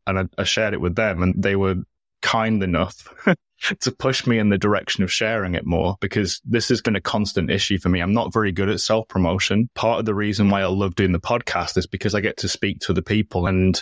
[0.08, 1.76] and I, I shared it with them and they were
[2.22, 3.08] kind enough
[3.62, 7.02] to push me in the direction of sharing it more because this has been a
[7.02, 8.00] constant issue for me.
[8.00, 9.70] I'm not very good at self promotion.
[9.76, 12.48] Part of the reason why I love doing the podcast is because I get to
[12.48, 13.82] speak to the people and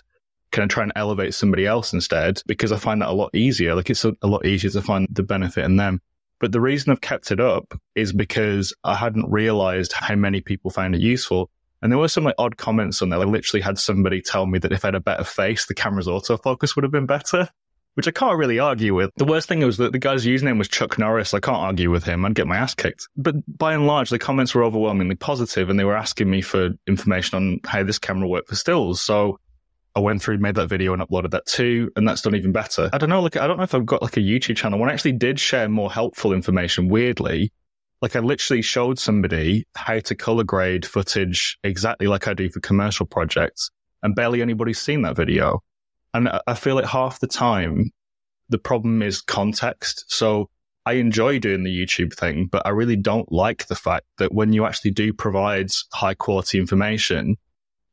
[0.51, 3.73] can I try and elevate somebody else instead because I find that a lot easier.
[3.75, 5.99] Like it's a, a lot easier to find the benefit in them.
[6.39, 10.71] But the reason I've kept it up is because I hadn't realized how many people
[10.71, 11.49] found it useful.
[11.81, 13.19] And there were some like odd comments on there.
[13.19, 16.07] I literally had somebody tell me that if I had a better face, the camera's
[16.07, 17.49] autofocus would have been better
[17.95, 19.11] which I can't really argue with.
[19.17, 21.33] The worst thing was that the guy's username was Chuck Norris.
[21.33, 22.25] I can't argue with him.
[22.25, 23.07] I'd get my ass kicked.
[23.15, 26.71] But by and large, the comments were overwhelmingly positive and they were asking me for
[26.87, 29.01] information on how this camera worked for stills.
[29.01, 29.39] So
[29.95, 31.91] I went through, made that video and uploaded that too.
[31.95, 32.89] And that's done even better.
[32.91, 33.21] I don't know.
[33.21, 34.79] Like, I don't know if I've got like a YouTube channel.
[34.79, 37.51] One actually did share more helpful information weirdly.
[38.01, 42.59] Like I literally showed somebody how to color grade footage exactly like I do for
[42.59, 43.69] commercial projects
[44.01, 45.61] and barely anybody's seen that video.
[46.13, 47.91] And I feel like half the time
[48.49, 50.05] the problem is context.
[50.07, 50.49] So
[50.85, 54.53] I enjoy doing the YouTube thing, but I really don't like the fact that when
[54.53, 57.37] you actually do provide high quality information,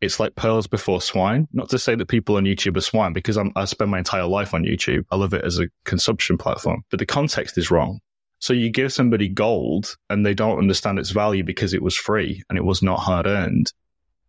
[0.00, 1.46] it's like pearls before swine.
[1.52, 4.26] Not to say that people on YouTube are swine because I'm, I spend my entire
[4.26, 5.04] life on YouTube.
[5.10, 8.00] I love it as a consumption platform, but the context is wrong.
[8.40, 12.42] So you give somebody gold and they don't understand its value because it was free
[12.48, 13.72] and it was not hard earned.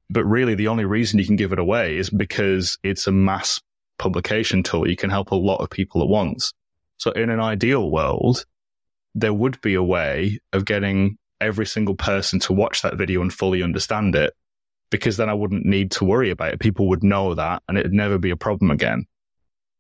[0.10, 3.62] But really the only reason you can give it away is because it's a mass
[4.02, 6.54] publication tool, you can help a lot of people at once.
[6.98, 8.46] So in an ideal world,
[9.16, 13.32] there would be a way of getting every single person to watch that video and
[13.32, 14.34] fully understand it
[14.90, 16.60] because then I wouldn't need to worry about it.
[16.60, 19.06] People would know that and it'd never be a problem again.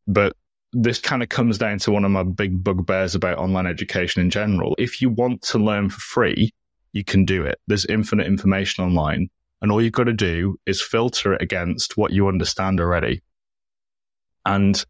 [0.07, 0.35] But
[0.71, 4.29] this kind of comes down to one of my big bugbears about online education in
[4.29, 4.75] general.
[4.77, 6.53] If you want to learn for free,
[6.93, 7.59] you can do it.
[7.67, 9.29] There's infinite information online
[9.61, 13.21] and all you've got to do is filter it against what you understand already.
[14.45, 14.83] And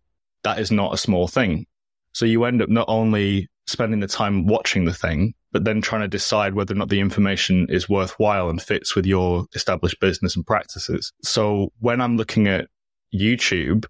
[0.43, 1.65] that is not a small thing.
[2.13, 6.01] So you end up not only spending the time watching the thing, but then trying
[6.01, 10.35] to decide whether or not the information is worthwhile and fits with your established business
[10.35, 11.11] and practices.
[11.23, 12.67] So when I'm looking at
[13.13, 13.85] YouTube,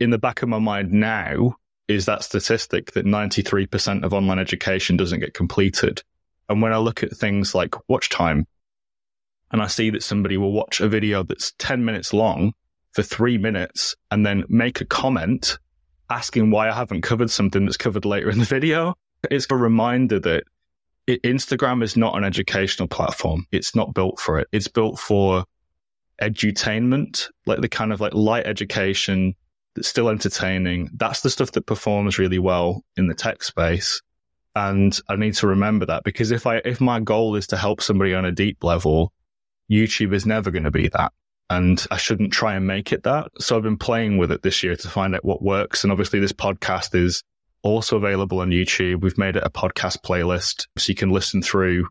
[0.00, 1.56] in the back of my mind now
[1.88, 6.02] is that statistic that 93% of online education doesn't get completed.
[6.48, 8.46] And when I look at things like watch time,
[9.50, 12.54] and I see that somebody will watch a video that's 10 minutes long
[12.94, 15.58] for three minutes and then make a comment
[16.10, 18.94] asking why I haven't covered something that's covered later in the video.
[19.30, 20.44] It's a reminder that
[21.08, 23.46] Instagram is not an educational platform.
[23.52, 24.48] It's not built for it.
[24.52, 25.44] It's built for
[26.22, 29.34] edutainment, like the kind of like light education
[29.74, 30.88] that's still entertaining.
[30.94, 34.00] That's the stuff that performs really well in the tech space.
[34.54, 37.82] And I need to remember that because if I, if my goal is to help
[37.82, 39.12] somebody on a deep level,
[39.68, 41.12] YouTube is never going to be that.
[41.56, 43.28] And I shouldn't try and make it that.
[43.38, 45.84] So I've been playing with it this year to find out what works.
[45.84, 47.22] And obviously this podcast is
[47.62, 49.02] also available on YouTube.
[49.02, 51.86] We've made it a podcast playlist so you can listen through.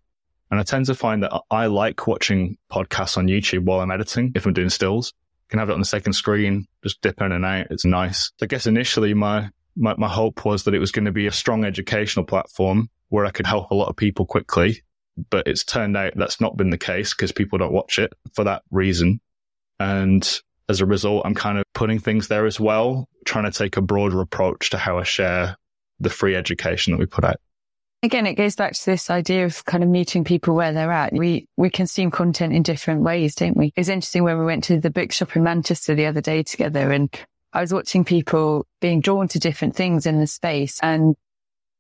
[0.52, 4.34] And I tend to find that I like watching podcasts on YouTube while I'm editing
[4.36, 5.13] if I'm doing stills.
[5.15, 7.67] I can have it on the second screen, just dip in and out.
[7.69, 8.32] It's nice.
[8.38, 11.28] So I guess initially my, my, my hope was that it was going to be
[11.28, 14.84] a strong educational platform where I could help a lot of people quickly.
[15.30, 18.43] But it's turned out that's not been the case because people don't watch it for
[18.43, 19.21] that reason.
[19.84, 23.76] And as a result, I'm kind of putting things there as well, trying to take
[23.76, 25.58] a broader approach to how I share
[26.00, 27.36] the free education that we put out.
[28.02, 31.13] Again, it goes back to this idea of kind of meeting people where they're at.
[31.13, 33.67] We, we consume content in different ways, don't we?
[33.67, 36.91] It was interesting when we went to the bookshop in Manchester the other day together
[36.91, 37.13] and
[37.54, 41.15] I was watching people being drawn to different things in the space and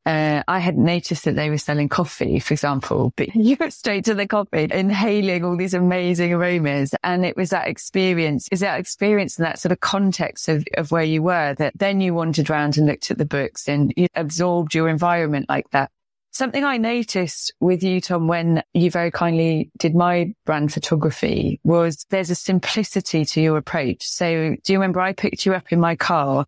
[0.05, 4.05] uh, I hadn't noticed that they were selling coffee, for example, but you go straight
[4.05, 6.93] to the coffee, inhaling all these amazing aromas.
[7.03, 10.91] And it was that experience, is that experience and that sort of context of, of
[10.91, 14.07] where you were that then you wandered around and looked at the books and you
[14.15, 15.89] absorbed your environment like that.
[16.31, 22.07] Something I noticed with you, Tom, when you very kindly did my brand photography was
[22.09, 24.03] there's a simplicity to your approach.
[24.03, 26.45] So do you remember I picked you up in my car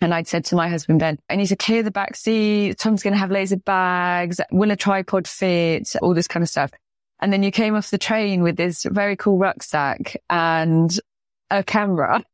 [0.00, 2.78] and I'd said to my husband, Ben, I need to clear the back seat.
[2.78, 4.40] Tom's going to have laser bags.
[4.50, 5.94] Will a tripod fit?
[6.00, 6.70] All this kind of stuff.
[7.20, 10.90] And then you came off the train with this very cool rucksack and
[11.50, 12.24] a camera.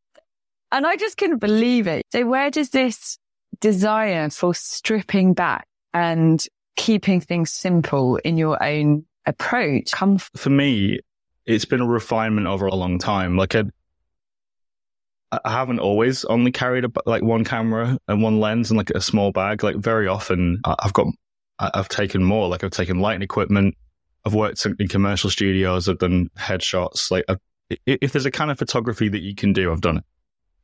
[0.71, 2.05] And I just couldn't believe it.
[2.13, 3.19] So where does this
[3.61, 6.45] desire for stripping back and
[6.77, 10.39] keeping things simple in your own approach come from?
[10.39, 11.01] For me,
[11.47, 13.37] it's been a refinement over a long time.
[13.37, 13.67] Like a,
[15.33, 19.01] I haven't always only carried a, like one camera and one lens and like a
[19.01, 19.65] small bag.
[19.65, 21.09] Like very often I've got,
[21.59, 23.77] I've taken more, like I've taken lighting equipment.
[24.25, 25.89] I've worked in commercial studios.
[25.89, 27.11] I've done headshots.
[27.11, 27.39] Like I've,
[27.87, 30.05] if there's a kind of photography that you can do, I've done it.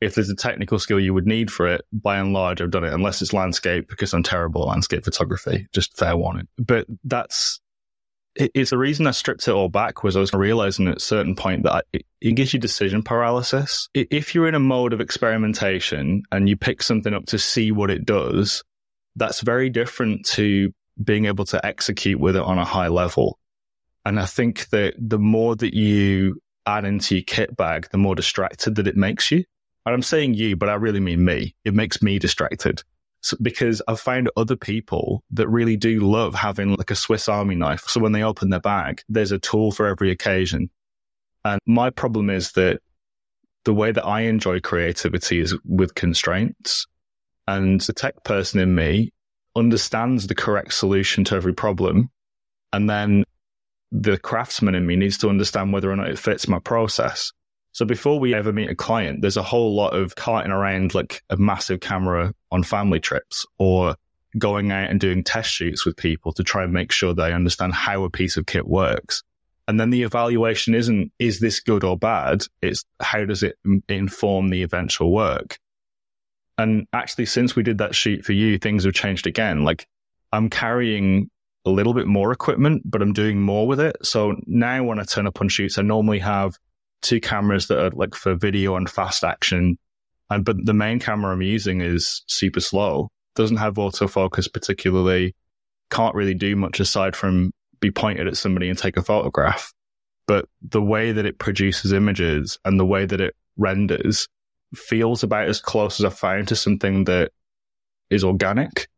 [0.00, 2.82] If there's a technical skill you would need for it, by and large, I've done
[2.82, 5.68] it, unless it's landscape because I'm terrible at landscape photography.
[5.72, 6.48] Just fair warning.
[6.58, 7.60] But that's
[8.36, 11.36] it's the reason I stripped it all back was I was realizing at a certain
[11.36, 13.88] point that it, it, gives you decision paralysis.
[13.94, 17.90] If you're in a mode of experimentation and you pick something up to see what
[17.90, 18.62] it does,
[19.16, 23.38] that's very different to being able to execute with it on a high level.
[24.04, 28.14] And I think that the more that you add into your kit bag, the more
[28.14, 29.44] distracted that it makes you.
[29.84, 31.54] And I'm saying you, but I really mean me.
[31.64, 32.82] It makes me distracted.
[33.40, 37.84] Because I've found other people that really do love having like a Swiss Army knife.
[37.86, 40.70] So when they open their bag, there's a tool for every occasion.
[41.44, 42.80] And my problem is that
[43.64, 46.86] the way that I enjoy creativity is with constraints.
[47.46, 49.12] And the tech person in me
[49.54, 52.10] understands the correct solution to every problem.
[52.72, 53.24] And then
[53.92, 57.32] the craftsman in me needs to understand whether or not it fits my process.
[57.72, 61.22] So before we ever meet a client, there's a whole lot of carting around like
[61.30, 63.96] a massive camera on family trips or
[64.38, 67.72] going out and doing test shoots with people to try and make sure they understand
[67.74, 69.22] how a piece of kit works.
[69.68, 72.44] And then the evaluation isn't, is this good or bad?
[72.60, 73.56] It's how does it
[73.88, 75.58] inform the eventual work?
[76.58, 79.64] And actually, since we did that shoot for you, things have changed again.
[79.64, 79.86] Like
[80.32, 81.30] I'm carrying
[81.64, 83.96] a little bit more equipment, but I'm doing more with it.
[84.02, 86.58] So now when I turn up on shoots, I normally have
[87.02, 89.78] two cameras that are like for video and fast action.
[90.30, 95.34] And, but the main camera I'm using is super slow, doesn't have autofocus particularly,
[95.90, 99.72] can't really do much aside from be pointed at somebody and take a photograph.
[100.26, 104.28] But the way that it produces images and the way that it renders
[104.74, 107.32] feels about as close as I found to something that
[108.08, 108.88] is organic.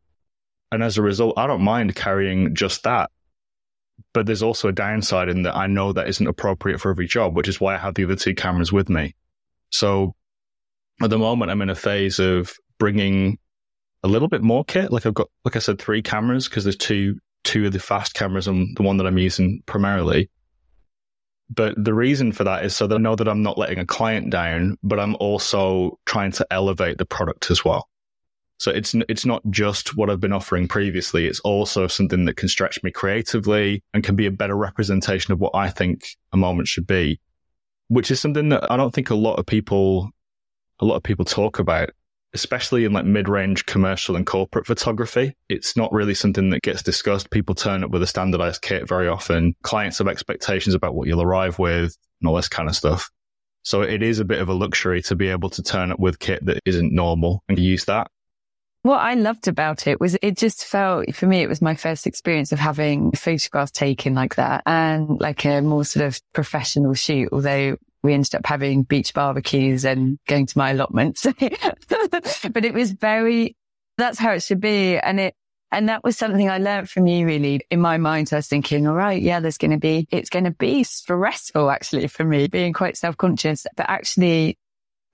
[0.71, 3.09] And as a result, I don't mind carrying just that
[4.13, 7.35] but there's also a downside in that I know that isn't appropriate for every job,
[7.35, 9.15] which is why I have the other two cameras with me.
[9.71, 10.15] So
[11.01, 13.37] at the moment, I'm in a phase of bringing
[14.03, 14.91] a little bit more kit.
[14.91, 18.13] Like I've got, like I said, three cameras because there's two, two of the fast
[18.13, 20.29] cameras and the one that I'm using primarily.
[21.49, 23.85] But the reason for that is so that I know that I'm not letting a
[23.85, 27.87] client down, but I'm also trying to elevate the product as well.
[28.57, 31.27] So it's it's not just what I've been offering previously.
[31.27, 35.39] It's also something that can stretch me creatively and can be a better representation of
[35.39, 37.19] what I think a moment should be,
[37.89, 40.09] which is something that I don't think a lot of people
[40.79, 41.89] a lot of people talk about,
[42.33, 45.35] especially in like mid-range commercial and corporate photography.
[45.49, 47.31] It's not really something that gets discussed.
[47.31, 49.55] People turn up with a standardized kit very often.
[49.63, 53.09] Clients have expectations about what you'll arrive with and all this kind of stuff.
[53.63, 56.19] So it is a bit of a luxury to be able to turn up with
[56.19, 58.11] kit that isn't normal and use that.
[58.85, 62.05] What I loved about it was it just felt, for me, it was my first
[62.05, 67.29] experience of having photographs taken like that and like a more sort of professional shoot,
[67.31, 71.25] although we ended up having beach barbecues and going to my allotments.
[71.39, 73.55] but it was very,
[73.97, 74.99] that's how it should be.
[74.99, 75.33] And it,
[75.71, 77.61] and that was something I learned from you really.
[77.71, 80.29] In my mind, so I was thinking, all right, yeah, there's going to be, it's
[80.29, 84.59] going to be stressful actually for me being quite self conscious, but actually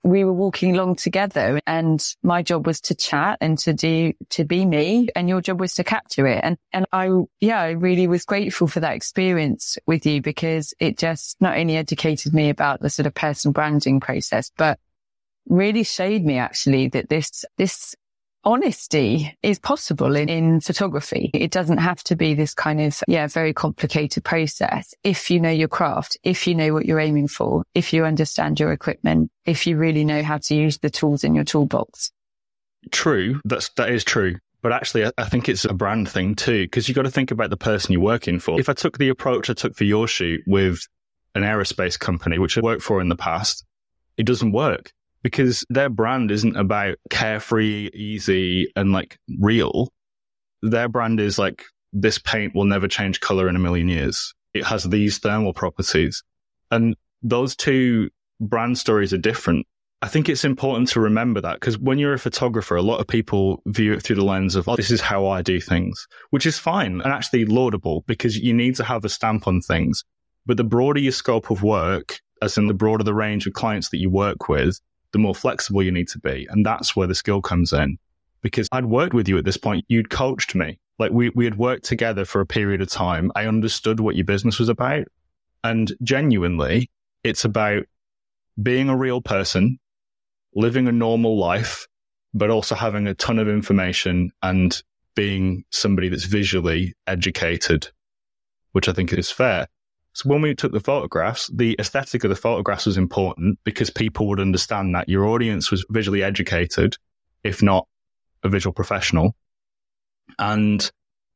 [0.04, 4.44] we were walking along together and my job was to chat and to do, to
[4.44, 6.40] be me and your job was to capture it.
[6.42, 7.10] And, and I,
[7.40, 11.76] yeah, I really was grateful for that experience with you because it just not only
[11.76, 14.78] educated me about the sort of personal branding process, but
[15.48, 17.94] really showed me actually that this, this
[18.44, 21.30] honesty is possible in, in photography.
[21.34, 24.94] It doesn't have to be this kind of, yeah, very complicated process.
[25.04, 28.58] If you know your craft, if you know what you're aiming for, if you understand
[28.58, 32.10] your equipment, if you really know how to use the tools in your toolbox.
[32.90, 33.40] True.
[33.44, 34.36] That's, that is true.
[34.62, 37.50] But actually, I think it's a brand thing too, because you've got to think about
[37.50, 38.60] the person you're working for.
[38.60, 40.86] If I took the approach I took for your shoot with
[41.34, 43.64] an aerospace company, which I worked for in the past,
[44.16, 44.92] it doesn't work
[45.22, 49.92] because their brand isn't about carefree, easy, and like real.
[50.62, 54.34] Their brand is like, this paint will never change color in a million years.
[54.54, 56.22] It has these thermal properties.
[56.70, 59.66] And those two brand stories are different.
[60.00, 63.06] I think it's important to remember that because when you're a photographer, a lot of
[63.06, 66.44] people view it through the lens of, oh, this is how I do things, which
[66.44, 70.02] is fine and actually laudable because you need to have a stamp on things.
[70.44, 73.90] But the broader your scope of work, as in the broader the range of clients
[73.90, 74.80] that you work with,
[75.12, 76.46] the more flexible you need to be.
[76.50, 77.98] And that's where the skill comes in.
[78.42, 79.84] Because I'd worked with you at this point.
[79.88, 80.78] You'd coached me.
[80.98, 83.30] Like we, we had worked together for a period of time.
[83.34, 85.06] I understood what your business was about.
[85.62, 86.90] And genuinely,
[87.22, 87.84] it's about
[88.60, 89.78] being a real person,
[90.54, 91.86] living a normal life,
[92.34, 94.82] but also having a ton of information and
[95.14, 97.88] being somebody that's visually educated,
[98.72, 99.68] which I think is fair.
[100.14, 104.28] So when we took the photographs, the aesthetic of the photographs was important because people
[104.28, 106.96] would understand that your audience was visually educated,
[107.44, 107.86] if not
[108.42, 109.34] a visual professional.
[110.38, 110.90] And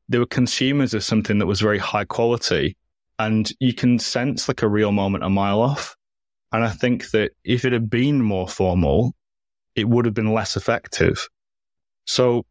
[0.09, 2.77] they were consumers of something that was very high quality.
[3.17, 5.95] And you can sense like a real moment a mile off.
[6.51, 9.13] And I think that if it had been more formal,
[9.75, 11.27] it would have been less effective.
[12.05, 12.45] So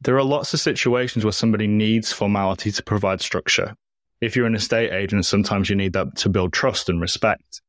[0.00, 3.74] there are lots of situations where somebody needs formality to provide structure
[4.20, 7.60] if you're an estate agent, sometimes you need that to build trust and respect.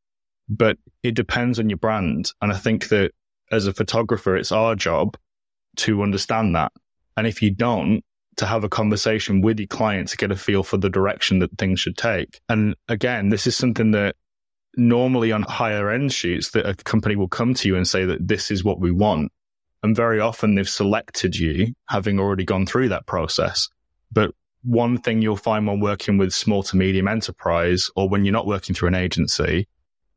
[0.50, 2.32] But it depends on your brand.
[2.42, 3.12] And I think that
[3.52, 5.18] as a photographer, it's our job
[5.78, 6.72] to understand that.
[7.16, 8.04] And if you don't,
[8.38, 11.58] to have a conversation with your client to get a feel for the direction that
[11.58, 12.40] things should take.
[12.48, 14.16] And again, this is something that
[14.76, 18.28] normally on higher end shoots that a company will come to you and say that
[18.28, 19.32] this is what we want.
[19.84, 23.70] And very often they've selected you having already gone through that process.
[24.12, 24.32] But
[24.64, 28.48] one thing you'll find when working with small to medium enterprise or when you're not
[28.48, 29.68] working through an agency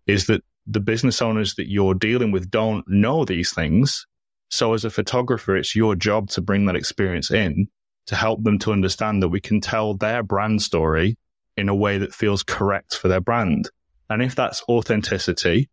[0.06, 4.06] is that the business owners that you're dealing with don't know these things.
[4.48, 7.68] So as a photographer, it's your job to bring that experience in
[8.06, 11.16] to help them to understand that we can tell their brand story
[11.56, 13.70] in a way that feels correct for their brand.
[14.08, 15.70] And if that's authenticity,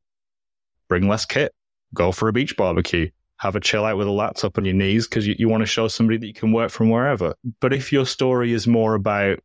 [0.87, 1.53] bring less kit,
[1.93, 5.07] go for a beach barbecue, have a chill out with a laptop on your knees
[5.07, 7.35] because you, you want to show somebody that you can work from wherever.
[7.59, 9.39] But if your story is more about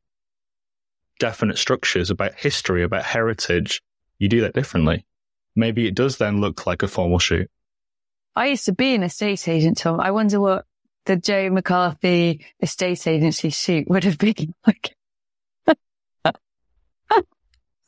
[1.18, 3.82] definite structures, about history, about heritage,
[4.18, 5.04] you do that differently.
[5.54, 7.50] Maybe it does then look like a formal shoot.
[8.34, 10.00] I used to be an estate agent, Tom.
[10.00, 10.64] I wonder what
[11.04, 14.96] the Jo McCarthy estate agency shoot would have been like.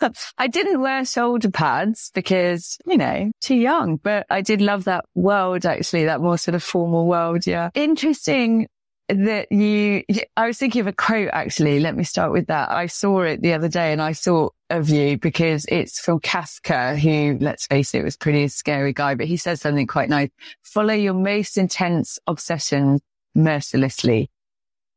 [0.39, 5.05] I didn't wear shoulder pads because, you know, too young, but I did love that
[5.15, 7.47] world actually, that more sort of formal world.
[7.47, 7.71] Yeah.
[7.75, 8.69] Interesting
[9.09, 10.03] that you,
[10.37, 11.81] I was thinking of a quote actually.
[11.81, 12.71] Let me start with that.
[12.71, 16.99] I saw it the other day and I thought of you because it's from Kafka,
[16.99, 20.31] who, let's face it, was pretty scary guy, but he says something quite nice.
[20.63, 23.01] Follow your most intense obsession
[23.35, 24.31] mercilessly.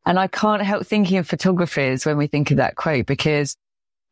[0.05, 3.57] And I can't help thinking of photographers when we think of that quote because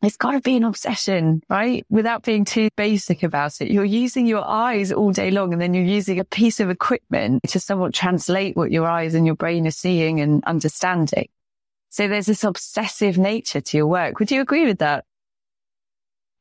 [0.02, 1.86] it's got to be an obsession, right?
[1.90, 3.72] Without being too basic about it.
[3.72, 7.42] You're using your eyes all day long and then you're using a piece of equipment
[7.48, 11.28] to somewhat translate what your eyes and your brain are seeing and understanding.
[11.90, 14.20] So there's this obsessive nature to your work.
[14.20, 15.06] Would you agree with that?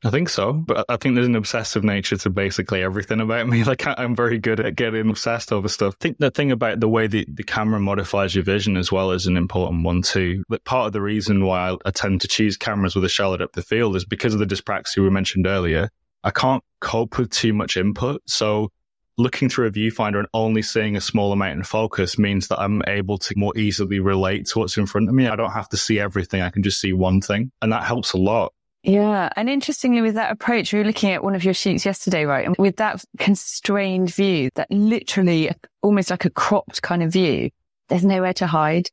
[0.05, 3.65] I think so, but I think there's an obsessive nature to basically everything about me.
[3.75, 5.95] Like I'm very good at getting obsessed over stuff.
[5.95, 9.11] I think the thing about the way the, the camera modifies your vision as well
[9.13, 10.45] is an important one too.
[10.51, 13.57] Like part of the reason why I, tend to choose cameras with a shallow depth
[13.57, 15.89] of field is because of the dyspraxia we mentioned earlier.
[16.25, 18.21] I can't cope with too much input.
[18.27, 18.71] So
[19.17, 22.83] looking through a viewfinder and only seeing a small amount in focus means that I'm
[22.87, 25.27] able to more easily relate to what's in front of me.
[25.27, 26.43] I don't have to see everything.
[26.43, 28.53] I can just see one thing and that helps a lot.
[28.85, 29.31] Yeah.
[29.35, 32.47] And interestingly, with that approach, we were looking at one of your sheets yesterday, right?
[32.47, 37.51] And with that constrained view, that literally almost like a cropped kind of view,
[37.89, 38.91] there's nowhere to hide.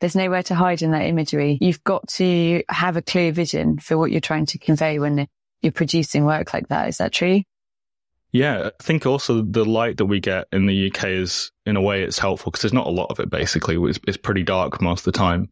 [0.00, 1.58] There's nowhere to hide in that imagery.
[1.60, 5.28] You've got to have a clear vision for what you're trying to convey when
[5.60, 6.88] you're producing work like that.
[6.88, 7.42] Is that true?
[8.32, 11.82] Yeah, I think also the light that we get in the UK is, in a
[11.82, 13.28] way, it's helpful because there's not a lot of it.
[13.28, 15.50] Basically, it's, it's pretty dark most of the time,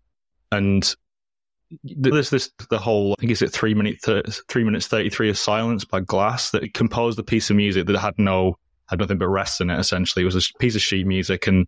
[0.50, 0.94] and
[1.82, 3.96] there's this the whole I think is it three minute
[4.48, 7.98] three minutes thirty three of silence by Glass that composed a piece of music that
[7.98, 8.56] had no
[8.88, 9.78] had nothing but rest in it.
[9.78, 11.66] Essentially, it was a piece of sheet music, and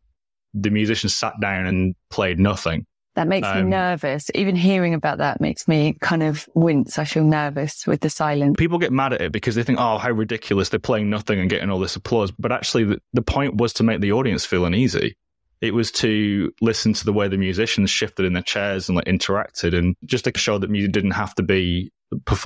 [0.54, 2.86] the musician sat down and played nothing.
[3.14, 4.30] That makes um, me nervous.
[4.36, 7.00] Even hearing about that makes me kind of wince.
[7.00, 8.54] I feel nervous with the silence.
[8.56, 10.68] People get mad at it because they think, oh, how ridiculous.
[10.68, 12.30] They're playing nothing and getting all this applause.
[12.30, 15.16] But actually, the, the point was to make the audience feel uneasy.
[15.60, 19.06] It was to listen to the way the musicians shifted in their chairs and like
[19.06, 21.90] interacted and just to show that music didn't have to be,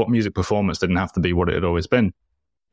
[0.09, 2.13] music performance didn't have to be what it had always been.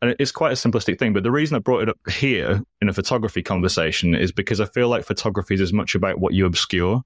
[0.02, 1.12] And it's quite a simplistic thing.
[1.12, 4.66] But the reason I brought it up here in a photography conversation is because I
[4.66, 7.04] feel like photography is as much about what you obscure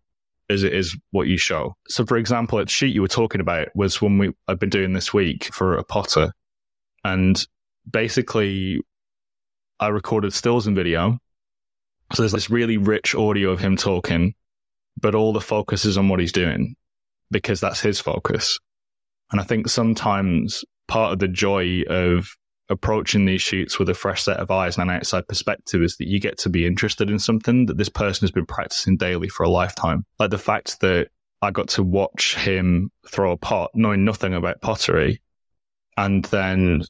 [0.50, 1.76] as it is what you show.
[1.88, 4.94] So, for example, the sheet you were talking about was one we I've been doing
[4.94, 6.34] this week for a potter,
[7.04, 7.46] and
[7.90, 8.82] basically,
[9.80, 11.18] I recorded stills and video.
[12.14, 14.36] So there's this really rich audio of him talking,
[15.00, 16.76] but all the focus is on what he's doing
[17.32, 18.60] because that's his focus.
[19.32, 22.30] And I think sometimes part of the joy of
[22.70, 26.08] approaching these shoots with a fresh set of eyes and an outside perspective is that
[26.08, 29.44] you get to be interested in something that this person has been practicing daily for
[29.44, 30.06] a lifetime.
[30.20, 31.08] Like the fact that
[31.42, 35.22] I got to watch him throw a pot, knowing nothing about pottery,
[35.98, 36.84] and then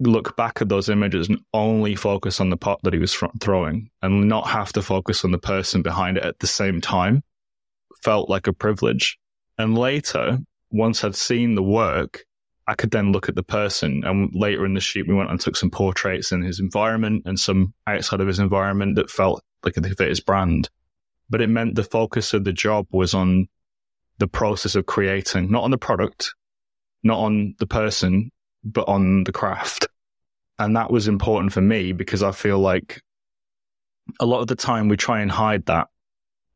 [0.00, 3.90] look back at those images and only focus on the pot that he was throwing
[4.02, 7.22] and not have to focus on the person behind it at the same time
[8.02, 9.18] felt like a privilege.
[9.56, 10.38] And later,
[10.70, 12.24] once I'd seen the work,
[12.66, 14.02] I could then look at the person.
[14.04, 17.38] And later in the shoot, we went and took some portraits in his environment and
[17.38, 20.68] some outside of his environment that felt like they fit his brand.
[21.30, 23.48] But it meant the focus of the job was on
[24.18, 26.34] the process of creating, not on the product,
[27.02, 28.30] not on the person,
[28.64, 29.86] but on the craft.
[30.58, 33.02] And that was important for me because I feel like
[34.20, 35.88] a lot of the time we try and hide that.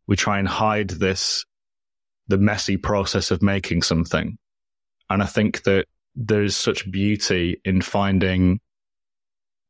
[0.06, 1.44] We try and hide this,
[2.28, 4.38] the messy process of making something.
[5.10, 8.60] And I think that there's such beauty in finding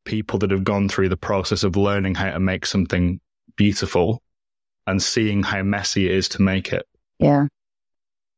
[0.04, 3.20] people that have gone through the process of learning how to make something
[3.56, 4.22] beautiful
[4.86, 6.86] and seeing how messy it is to make it.
[7.18, 7.46] Yeah.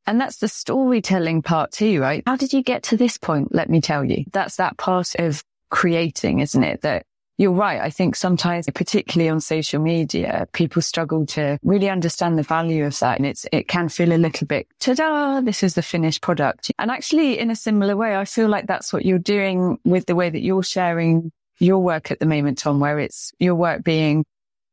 [0.06, 2.22] And that's the storytelling part too, right?
[2.26, 3.54] How did you get to this point?
[3.54, 4.24] Let me tell you.
[4.32, 6.82] That's that part of creating, isn't it?
[6.82, 7.04] That
[7.38, 7.80] you're right.
[7.80, 12.98] I think sometimes, particularly on social media, people struggle to really understand the value of
[12.98, 13.16] that.
[13.16, 16.70] And it's, it can feel a little bit, ta-da, this is the finished product.
[16.78, 20.14] And actually in a similar way, I feel like that's what you're doing with the
[20.14, 24.24] way that you're sharing your work at the moment, Tom, where it's your work being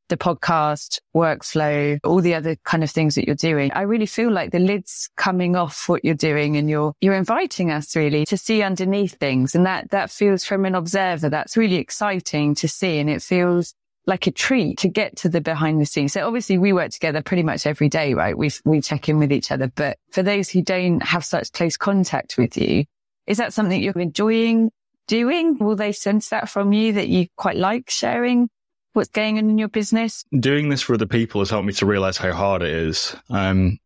[0.09, 3.71] the podcast, workflow, all the other kind of things that you're doing.
[3.73, 7.71] I really feel like the lid's coming off what you're doing and you're, you're inviting
[7.71, 9.55] us really to see underneath things.
[9.55, 12.99] And that, that feels from an observer, that's really exciting to see.
[12.99, 13.73] And it feels
[14.05, 16.13] like a treat to get to the behind the scenes.
[16.13, 18.37] So obviously we work together pretty much every day, right?
[18.37, 19.67] We, we check in with each other.
[19.67, 22.85] But for those who don't have such close contact with you,
[23.27, 24.71] is that something you're enjoying
[25.07, 25.57] doing?
[25.59, 28.49] Will they sense that from you that you quite like sharing
[28.97, 30.25] what's going on in your business?
[30.37, 33.15] Doing this for other people has helped me to realize how hard it is.
[33.29, 33.77] Um,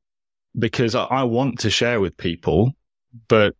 [0.58, 2.72] because I, I want to share with people,
[3.28, 3.54] but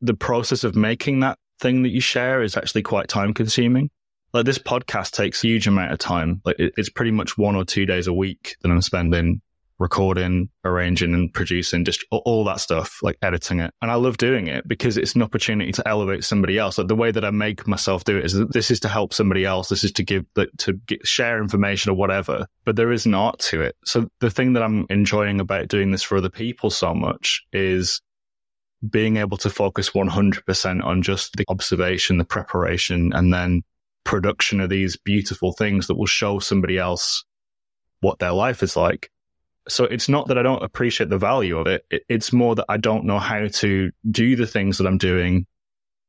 [0.00, 3.90] the process of making that thing that you share is actually quite time consuming.
[4.32, 6.40] Like this podcast takes a huge amount of time.
[6.44, 9.42] Like it, it's pretty much one or two days a week that I'm spending
[9.78, 13.72] recording, arranging and producing, just all that stuff, like editing it.
[13.82, 16.78] And I love doing it because it's an opportunity to elevate somebody else.
[16.78, 19.44] Like the way that I make myself do it is this is to help somebody
[19.44, 19.68] else.
[19.68, 23.38] This is to give, to get, share information or whatever, but there is an art
[23.40, 23.76] to it.
[23.84, 28.00] So the thing that I'm enjoying about doing this for other people so much is
[28.88, 33.62] being able to focus 100% on just the observation, the preparation, and then
[34.04, 37.24] production of these beautiful things that will show somebody else
[38.00, 39.10] what their life is like
[39.68, 41.84] so it's not that I don't appreciate the value of it.
[42.08, 45.46] It's more that I don't know how to do the things that I'm doing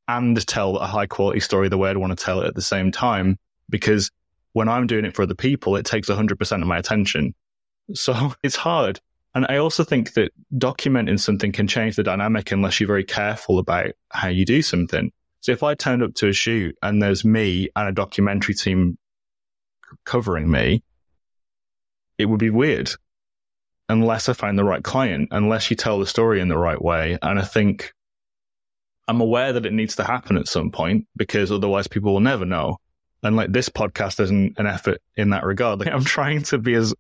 [0.08, 2.62] and tell a high quality story the way I'd want to tell it at the
[2.62, 3.38] same time.
[3.70, 4.12] Because
[4.54, 7.34] when I'm doing it for other people, it takes 100% of my attention.
[7.94, 9.00] So it's hard.
[9.36, 13.60] And I also think that documenting something can change the dynamic unless you're very careful
[13.60, 15.12] about how you do something.
[15.42, 18.98] So if I turned up to a shoot and there's me and a documentary team
[20.06, 20.84] covering me,
[22.18, 22.92] it would be weird
[23.90, 27.18] unless I find the right client, unless you tell the story in the right way.
[27.22, 27.94] And I think
[29.08, 32.46] I'm aware that it needs to happen at some point because otherwise people will never
[32.46, 32.78] know.
[33.24, 35.80] And like this podcast isn't an effort in that regard.
[35.80, 36.94] Like I'm trying to be as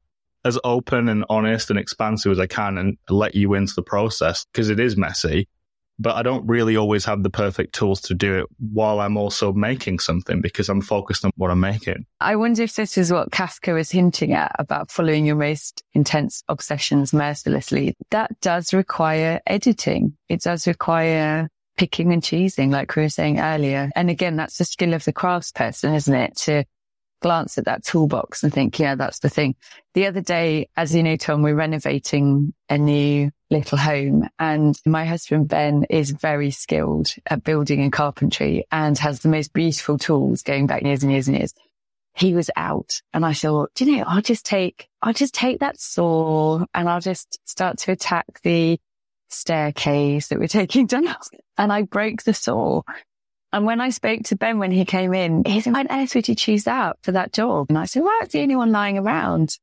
[0.45, 4.45] as open and honest and expansive as I can and let you into the process
[4.45, 5.47] because it is messy
[5.99, 9.53] but I don't really always have the perfect tools to do it while I'm also
[9.53, 12.05] making something because I'm focused on what I'm making.
[12.19, 16.43] I wonder if this is what Kafka was hinting at about following your most intense
[16.47, 17.95] obsessions mercilessly.
[18.11, 20.15] That does require editing.
[20.29, 23.91] It does require picking and choosing, like we were saying earlier.
[23.95, 26.35] And again, that's the skill of the craftsperson, isn't it?
[26.37, 26.63] To
[27.21, 29.55] glance at that toolbox and think, yeah, that's the thing.
[29.93, 35.05] The other day, as you know, Tom, we're renovating a new little home and my
[35.05, 40.41] husband, Ben, is very skilled at building and carpentry and has the most beautiful tools
[40.41, 41.53] going back years and years and years.
[42.15, 45.59] He was out and I thought, do you know, I'll just take, I'll just take
[45.59, 48.79] that saw and I'll just start to attack the
[49.29, 51.15] staircase that we're taking down.
[51.57, 52.81] And I broke the saw
[53.53, 56.15] and when I spoke to Ben when he came in, he said, why on earth
[56.15, 57.67] would you choose that for that job?
[57.69, 59.57] And I said, well, it's the only one lying around.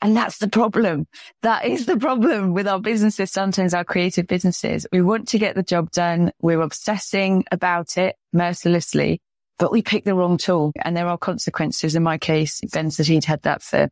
[0.00, 1.06] And that's the problem.
[1.42, 4.86] That is the problem with our businesses, sometimes our creative businesses.
[4.92, 6.32] We want to get the job done.
[6.40, 9.20] We're obsessing about it mercilessly,
[9.58, 11.96] but we pick the wrong tool and there are consequences.
[11.96, 13.88] In my case, Ben said he'd had that for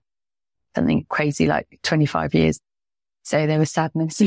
[0.77, 2.61] something crazy like 25 years.
[3.25, 4.23] So there was sadness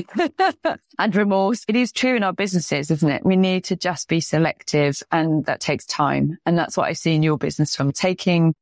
[1.00, 1.64] and remorse.
[1.70, 3.26] It is true in our businesses, isn't it?
[3.26, 6.38] We need to just be selective and that takes time.
[6.46, 8.54] And that's what I see in your business from taking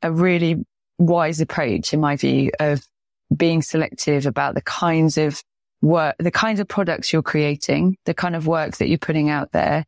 [0.00, 0.64] a really
[1.06, 2.86] wise approach, in my view, of
[3.34, 5.42] being selective about the kinds of
[5.80, 9.52] work, the kinds of products you're creating, the kind of work that you're putting out
[9.52, 9.84] there.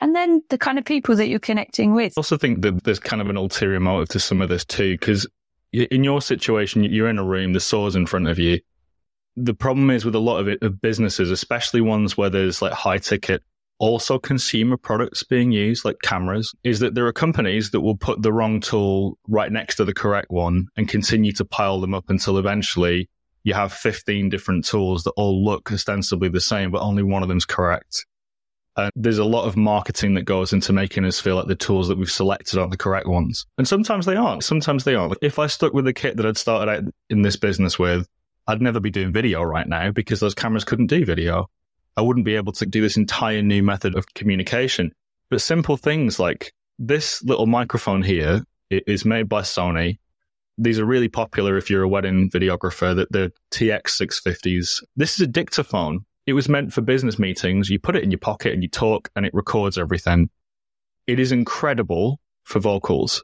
[0.00, 2.14] And then the kind of people that you're connecting with.
[2.16, 4.94] I also think that there's kind of an ulterior motive to some of this too,
[4.94, 5.26] because
[5.72, 8.60] in your situation, you're in a room, the saw's in front of you
[9.36, 12.72] the problem is with a lot of it of businesses, especially ones where there's like
[12.72, 13.42] high ticket,
[13.78, 18.22] also consumer products being used, like cameras, is that there are companies that will put
[18.22, 22.08] the wrong tool right next to the correct one and continue to pile them up
[22.08, 23.08] until eventually
[23.42, 27.28] you have 15 different tools that all look ostensibly the same, but only one of
[27.28, 28.06] them's correct.
[28.76, 31.88] And there's a lot of marketing that goes into making us feel like the tools
[31.88, 33.46] that we've selected are the correct ones.
[33.58, 34.42] And sometimes they aren't.
[34.42, 35.16] Sometimes they aren't.
[35.22, 38.08] If I stuck with the kit that I'd started out in this business with,
[38.46, 41.48] I'd never be doing video right now because those cameras couldn't do video.
[41.96, 44.92] I wouldn't be able to do this entire new method of communication.
[45.30, 49.98] But simple things like this little microphone here is made by Sony.
[50.58, 54.82] These are really popular if you're a wedding videographer, that the TX650s.
[54.96, 56.04] This is a dictaphone.
[56.26, 57.70] It was meant for business meetings.
[57.70, 60.30] You put it in your pocket and you talk and it records everything.
[61.06, 63.22] It is incredible for vocals.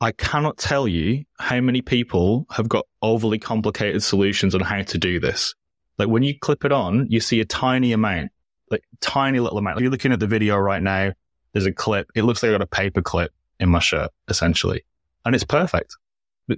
[0.00, 4.98] I cannot tell you how many people have got overly complicated solutions on how to
[4.98, 5.54] do this.
[5.98, 8.30] Like when you clip it on, you see a tiny amount,
[8.70, 9.76] like tiny little amount.
[9.76, 11.12] Like you're looking at the video right now.
[11.52, 12.10] There's a clip.
[12.14, 14.84] It looks like I got a paper clip in my shirt, essentially.
[15.24, 15.96] And it's perfect.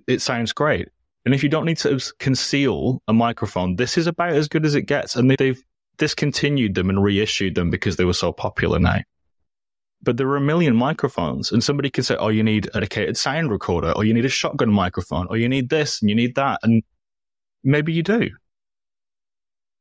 [0.07, 0.89] It sounds great.
[1.25, 4.75] And if you don't need to conceal a microphone, this is about as good as
[4.75, 5.15] it gets.
[5.15, 5.63] And they've
[5.99, 9.01] discontinued them and reissued them because they were so popular now.
[10.03, 13.17] But there are a million microphones, and somebody can say, "Oh, you need a dedicated
[13.17, 16.37] sound recorder, or you need a shotgun microphone, or you need this and you need
[16.37, 16.83] that," and
[17.65, 18.31] maybe you do.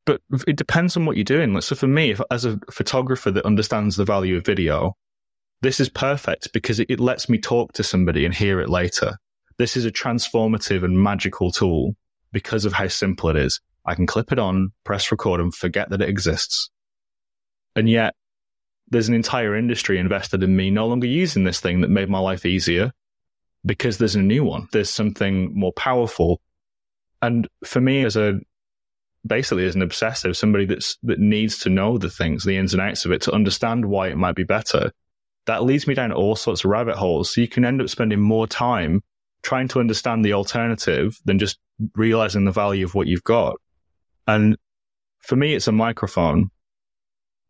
[0.07, 1.59] But it depends on what you're doing.
[1.59, 4.95] So for me, if, as a photographer that understands the value of video,
[5.61, 9.17] this is perfect because it, it lets me talk to somebody and hear it later.
[9.57, 11.95] This is a transformative and magical tool
[12.31, 13.59] because of how simple it is.
[13.85, 16.69] I can clip it on, press record, and forget that it exists.
[17.75, 18.15] And yet,
[18.89, 22.19] there's an entire industry invested in me no longer using this thing that made my
[22.19, 22.93] life easier
[23.65, 24.69] because there's a new one.
[24.71, 26.39] There's something more powerful.
[27.21, 28.39] And for me, as a
[29.27, 32.81] basically is an obsessive, somebody that's that needs to know the things, the ins and
[32.81, 34.91] outs of it, to understand why it might be better,
[35.45, 37.33] that leads me down all sorts of rabbit holes.
[37.33, 39.01] So you can end up spending more time
[39.43, 41.57] trying to understand the alternative than just
[41.95, 43.55] realizing the value of what you've got.
[44.27, 44.57] And
[45.19, 46.51] for me, it's a microphone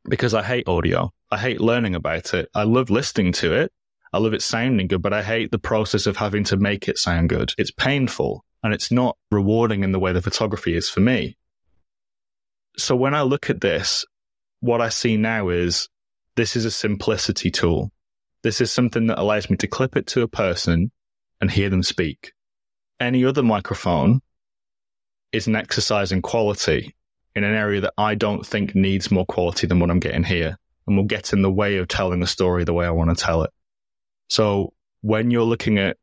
[0.07, 1.11] because I hate audio.
[1.31, 2.49] I hate learning about it.
[2.53, 3.71] I love listening to it.
[4.13, 6.97] I love it sounding good, but I hate the process of having to make it
[6.97, 7.53] sound good.
[7.57, 11.37] It's painful and it's not rewarding in the way the photography is for me.
[12.77, 14.05] So when I look at this,
[14.59, 15.89] what I see now is
[16.35, 17.91] this is a simplicity tool.
[18.43, 20.91] This is something that allows me to clip it to a person
[21.41, 22.33] and hear them speak.
[22.99, 24.21] Any other microphone
[25.31, 26.95] is an exercise in quality
[27.35, 30.57] in an area that I don't think needs more quality than what I'm getting here.
[30.87, 33.23] and will get in the way of telling the story the way I want to
[33.23, 33.51] tell it.
[34.29, 35.97] So when you're looking at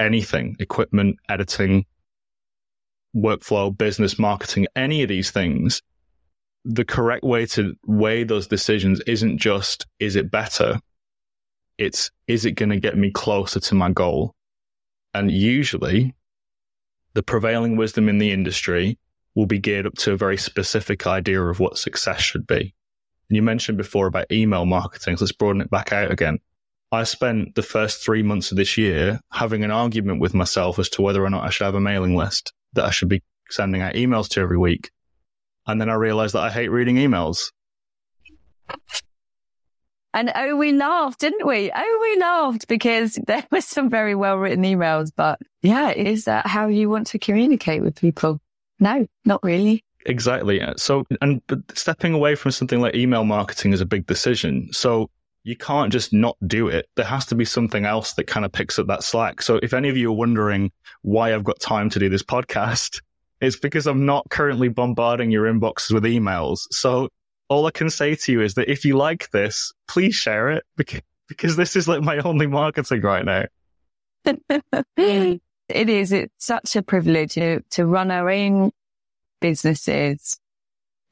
[0.00, 1.86] anything, equipment, editing,
[3.14, 5.82] workflow, business, marketing, any of these things,
[6.64, 10.80] the correct way to weigh those decisions isn't just, is it better?
[11.76, 14.34] It's, is it going to get me closer to my goal?
[15.12, 16.14] And usually
[17.14, 18.98] the prevailing wisdom in the industry
[19.34, 22.74] will be geared up to a very specific idea of what success should be.
[23.28, 25.16] And you mentioned before about email marketing.
[25.16, 26.38] So let's broaden it back out again.
[26.92, 30.88] I spent the first three months of this year having an argument with myself as
[30.90, 33.80] to whether or not I should have a mailing list that I should be sending
[33.80, 34.90] out emails to every week.
[35.66, 37.50] And then I realized that I hate reading emails.
[40.14, 41.72] And oh, we laughed, didn't we?
[41.74, 45.10] Oh, we laughed because there were some very well written emails.
[45.14, 48.40] But yeah, is that how you want to communicate with people?
[48.78, 49.84] No, not really.
[50.06, 50.60] Exactly.
[50.60, 54.68] Uh, so, and but stepping away from something like email marketing is a big decision.
[54.72, 55.10] So
[55.42, 56.88] you can't just not do it.
[56.94, 59.42] There has to be something else that kind of picks up that slack.
[59.42, 60.70] So if any of you are wondering
[61.02, 63.00] why I've got time to do this podcast,
[63.44, 66.60] it's because I'm not currently bombarding your inboxes with emails.
[66.70, 67.08] So
[67.48, 70.64] all I can say to you is that if you like this, please share it
[70.76, 73.44] because, because this is like my only marketing right now.
[74.96, 76.12] it is.
[76.12, 78.72] It's such a privilege to, run our own
[79.40, 80.38] businesses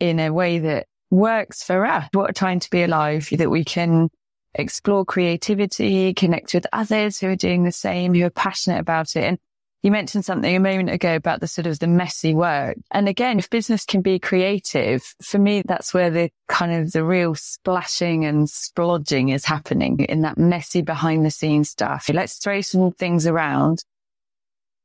[0.01, 2.09] in a way that works for us.
[2.13, 4.09] What a time to be alive that we can
[4.55, 9.25] explore creativity, connect with others who are doing the same, who are passionate about it.
[9.25, 9.39] And
[9.83, 12.77] you mentioned something a moment ago about the sort of the messy work.
[12.93, 17.05] And again, if business can be creative, for me, that's where the kind of the
[17.05, 22.09] real splashing and splodging is happening in that messy behind the scenes stuff.
[22.13, 23.83] Let's throw some things around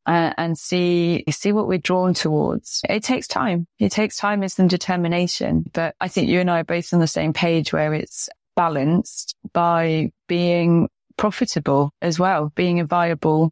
[0.07, 2.81] uh, and see, see what we're drawn towards.
[2.89, 3.67] It takes time.
[3.77, 6.99] It takes time and some determination, but I think you and I are both on
[6.99, 13.51] the same page where it's balanced by being profitable as well, being a viable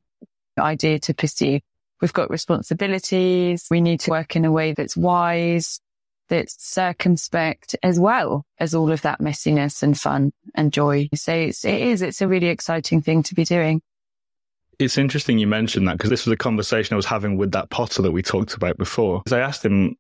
[0.64, 1.60] idea to pursue.
[2.02, 3.68] We've got responsibilities.
[3.70, 5.80] We need to work in a way that's wise,
[6.28, 11.10] that's circumspect as well as all of that messiness and fun and joy.
[11.14, 13.82] So it's, it is, it's a really exciting thing to be doing.
[14.78, 17.70] It's interesting you mentioned that because this was a conversation I was having with that
[17.70, 19.22] potter that we talked about before.
[19.24, 19.96] Because I asked him,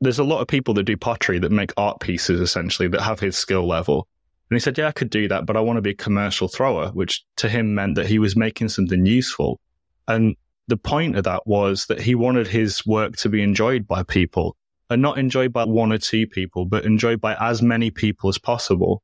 [0.00, 3.20] there's a lot of people that do pottery that make art pieces essentially that have
[3.20, 4.08] his skill level.
[4.50, 6.48] And he said, yeah, I could do that, but I want to be a commercial
[6.48, 9.60] thrower, which to him meant that he was making something useful.
[10.08, 10.36] And
[10.68, 14.56] the point of that was that he wanted his work to be enjoyed by people
[14.90, 18.38] and not enjoyed by one or two people, but enjoyed by as many people as
[18.38, 19.02] possible.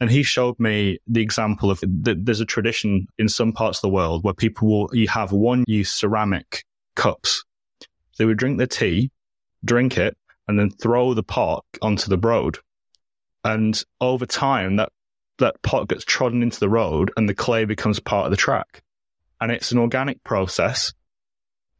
[0.00, 3.82] And he showed me the example of that there's a tradition in some parts of
[3.82, 6.64] the world where people will you have one use ceramic
[6.96, 7.44] cups.
[8.18, 9.10] They would drink the tea,
[9.64, 10.16] drink it,
[10.48, 12.58] and then throw the pot onto the road.
[13.44, 14.90] And over time, that,
[15.38, 18.82] that pot gets trodden into the road and the clay becomes part of the track
[19.42, 20.92] and it's an organic process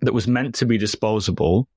[0.00, 1.68] that was meant to be disposable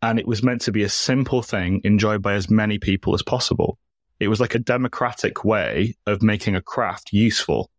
[0.00, 3.22] and it was meant to be a simple thing enjoyed by as many people as
[3.22, 3.78] possible.
[4.18, 7.70] It was like a democratic way of making a craft useful.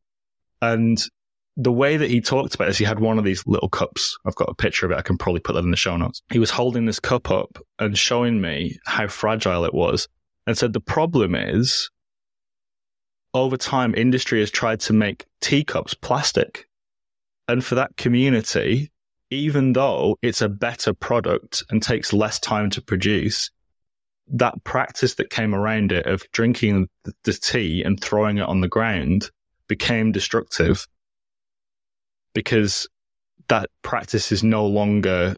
[0.61, 1.01] And
[1.57, 4.15] the way that he talked about this, he had one of these little cups.
[4.27, 4.99] I've got a picture of it.
[4.99, 6.21] I can probably put that in the show notes.
[6.31, 10.07] He was holding this cup up and showing me how fragile it was
[10.45, 11.89] and said, the problem is
[13.33, 16.67] over time, industry has tried to make teacups plastic
[17.47, 18.91] and for that community,
[19.29, 23.51] even though it's a better product and takes less time to produce,
[24.27, 28.67] that practice that came around it of drinking the tea and throwing it on the
[28.67, 29.29] ground
[29.67, 30.87] became destructive
[32.33, 32.87] because
[33.47, 35.35] that practice is no longer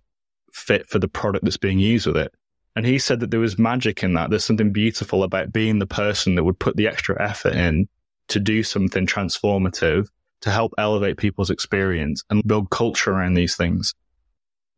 [0.54, 2.34] fit for the product that's being used with it.
[2.76, 4.30] And he said that there was magic in that.
[4.30, 7.88] There's something beautiful about being the person that would put the extra effort in
[8.30, 10.08] to do something transformative
[10.42, 13.94] to help elevate people's experience and build culture around these things.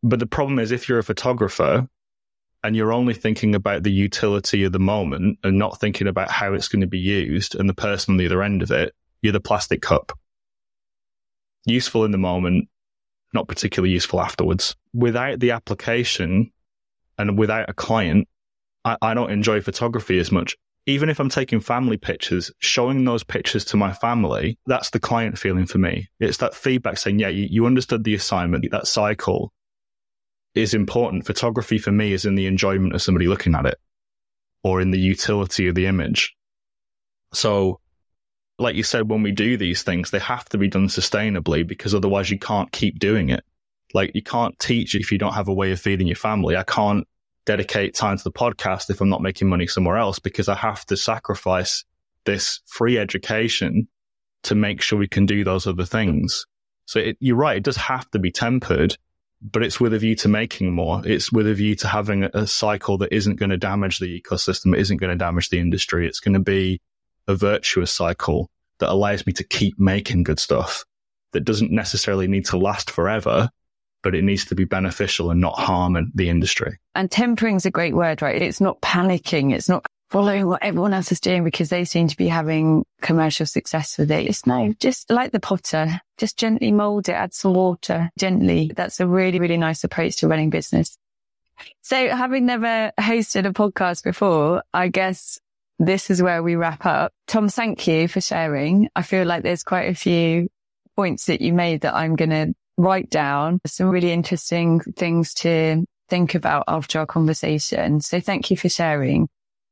[0.03, 1.87] But the problem is if you're a photographer
[2.63, 6.53] and you're only thinking about the utility of the moment and not thinking about how
[6.53, 9.33] it's going to be used and the person on the other end of it, you're
[9.33, 10.17] the plastic cup.
[11.65, 12.69] Useful in the moment,
[13.33, 14.75] not particularly useful afterwards.
[14.93, 16.51] Without the application
[17.17, 18.27] and without a client,
[18.85, 20.55] I, I don't enjoy photography as much
[20.85, 25.37] even if I'm taking family pictures, showing those pictures to my family, that's the client
[25.37, 26.09] feeling for me.
[26.19, 29.51] It's that feedback saying, yeah, you, you understood the assignment, that cycle
[30.55, 31.25] is important.
[31.25, 33.77] Photography for me is in the enjoyment of somebody looking at it
[34.63, 36.35] or in the utility of the image.
[37.33, 37.79] So,
[38.57, 41.95] like you said, when we do these things, they have to be done sustainably because
[41.95, 43.43] otherwise you can't keep doing it.
[43.93, 46.57] Like you can't teach if you don't have a way of feeding your family.
[46.57, 47.07] I can't
[47.49, 50.85] dedicate time to the podcast if I'm not making money somewhere else because I have
[50.85, 51.83] to sacrifice
[52.23, 53.87] this free education
[54.43, 56.45] to make sure we can do those other things.
[56.85, 57.57] So it, you're right.
[57.57, 58.95] It does have to be tempered,
[59.41, 61.01] but it's with a view to making more.
[61.03, 64.21] It's with a view to having a, a cycle that isn't going to damage the
[64.21, 64.75] ecosystem.
[64.75, 66.05] It isn't going to damage the industry.
[66.05, 66.79] It's going to be
[67.27, 70.85] a virtuous cycle that allows me to keep making good stuff
[71.31, 73.49] that doesn't necessarily need to last forever,
[74.01, 76.79] but it needs to be beneficial and not harm the industry.
[76.95, 78.41] And tempering is a great word, right?
[78.41, 79.53] It's not panicking.
[79.53, 83.45] It's not following what everyone else is doing because they seem to be having commercial
[83.45, 84.27] success with it.
[84.27, 88.71] It's no, just like the potter, just gently mold it, add some water gently.
[88.75, 90.97] That's a really, really nice approach to running business.
[91.81, 95.39] So having never hosted a podcast before, I guess
[95.77, 97.13] this is where we wrap up.
[97.27, 98.89] Tom, thank you for sharing.
[98.95, 100.49] I feel like there's quite a few
[100.95, 103.59] points that you made that I'm going to write down.
[103.65, 108.01] Some really interesting things to think about after our conversation.
[108.01, 109.27] So thank you for sharing.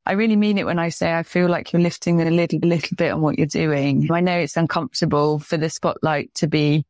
[0.06, 2.96] I really mean it when I say I feel like you're lifting a little, little
[2.96, 4.08] bit on what you're doing.
[4.10, 6.84] I know it's uncomfortable for the spotlight to be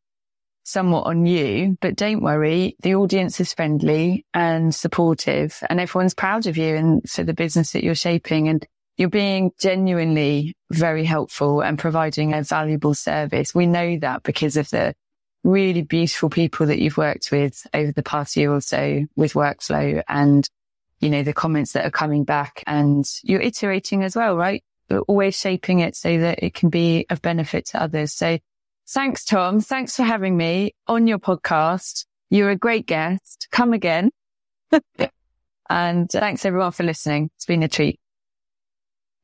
[0.63, 2.75] somewhat on you, but don't worry.
[2.81, 7.71] The audience is friendly and supportive and everyone's proud of you and for the business
[7.71, 8.47] that you're shaping.
[8.47, 8.65] And
[8.97, 13.55] you're being genuinely very helpful and providing a valuable service.
[13.55, 14.93] We know that because of the
[15.43, 20.03] really beautiful people that you've worked with over the past year or so with workflow
[20.07, 20.47] and,
[20.99, 24.63] you know, the comments that are coming back and you're iterating as well, right?
[24.87, 28.13] But always shaping it so that it can be of benefit to others.
[28.13, 28.39] So
[28.87, 29.61] thanks, Tom.
[29.61, 32.05] Thanks for having me on your podcast.
[32.29, 33.47] You're a great guest.
[33.51, 34.11] Come again.
[35.69, 37.29] and uh, thanks everyone for listening.
[37.35, 37.99] It's been a treat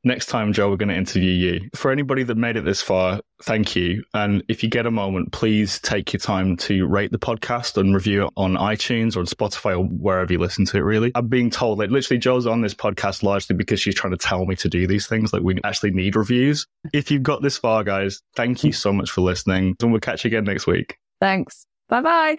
[0.06, 1.68] next time, Jo, we're going to interview you.
[1.74, 4.04] For anybody that made it this far, thank you.
[4.14, 7.94] And if you get a moment, please take your time to rate the podcast and
[7.94, 11.12] review it on iTunes or on Spotify or wherever you listen to it, really.
[11.14, 14.46] I'm being told, like, literally, Jo's on this podcast largely because she's trying to tell
[14.46, 15.32] me to do these things.
[15.32, 16.66] Like, we actually need reviews.
[16.92, 19.76] If you've got this far, guys, thank you so much for listening.
[19.82, 20.96] And we'll catch you again next week.
[21.20, 21.66] Thanks.
[21.88, 22.34] Bye bye.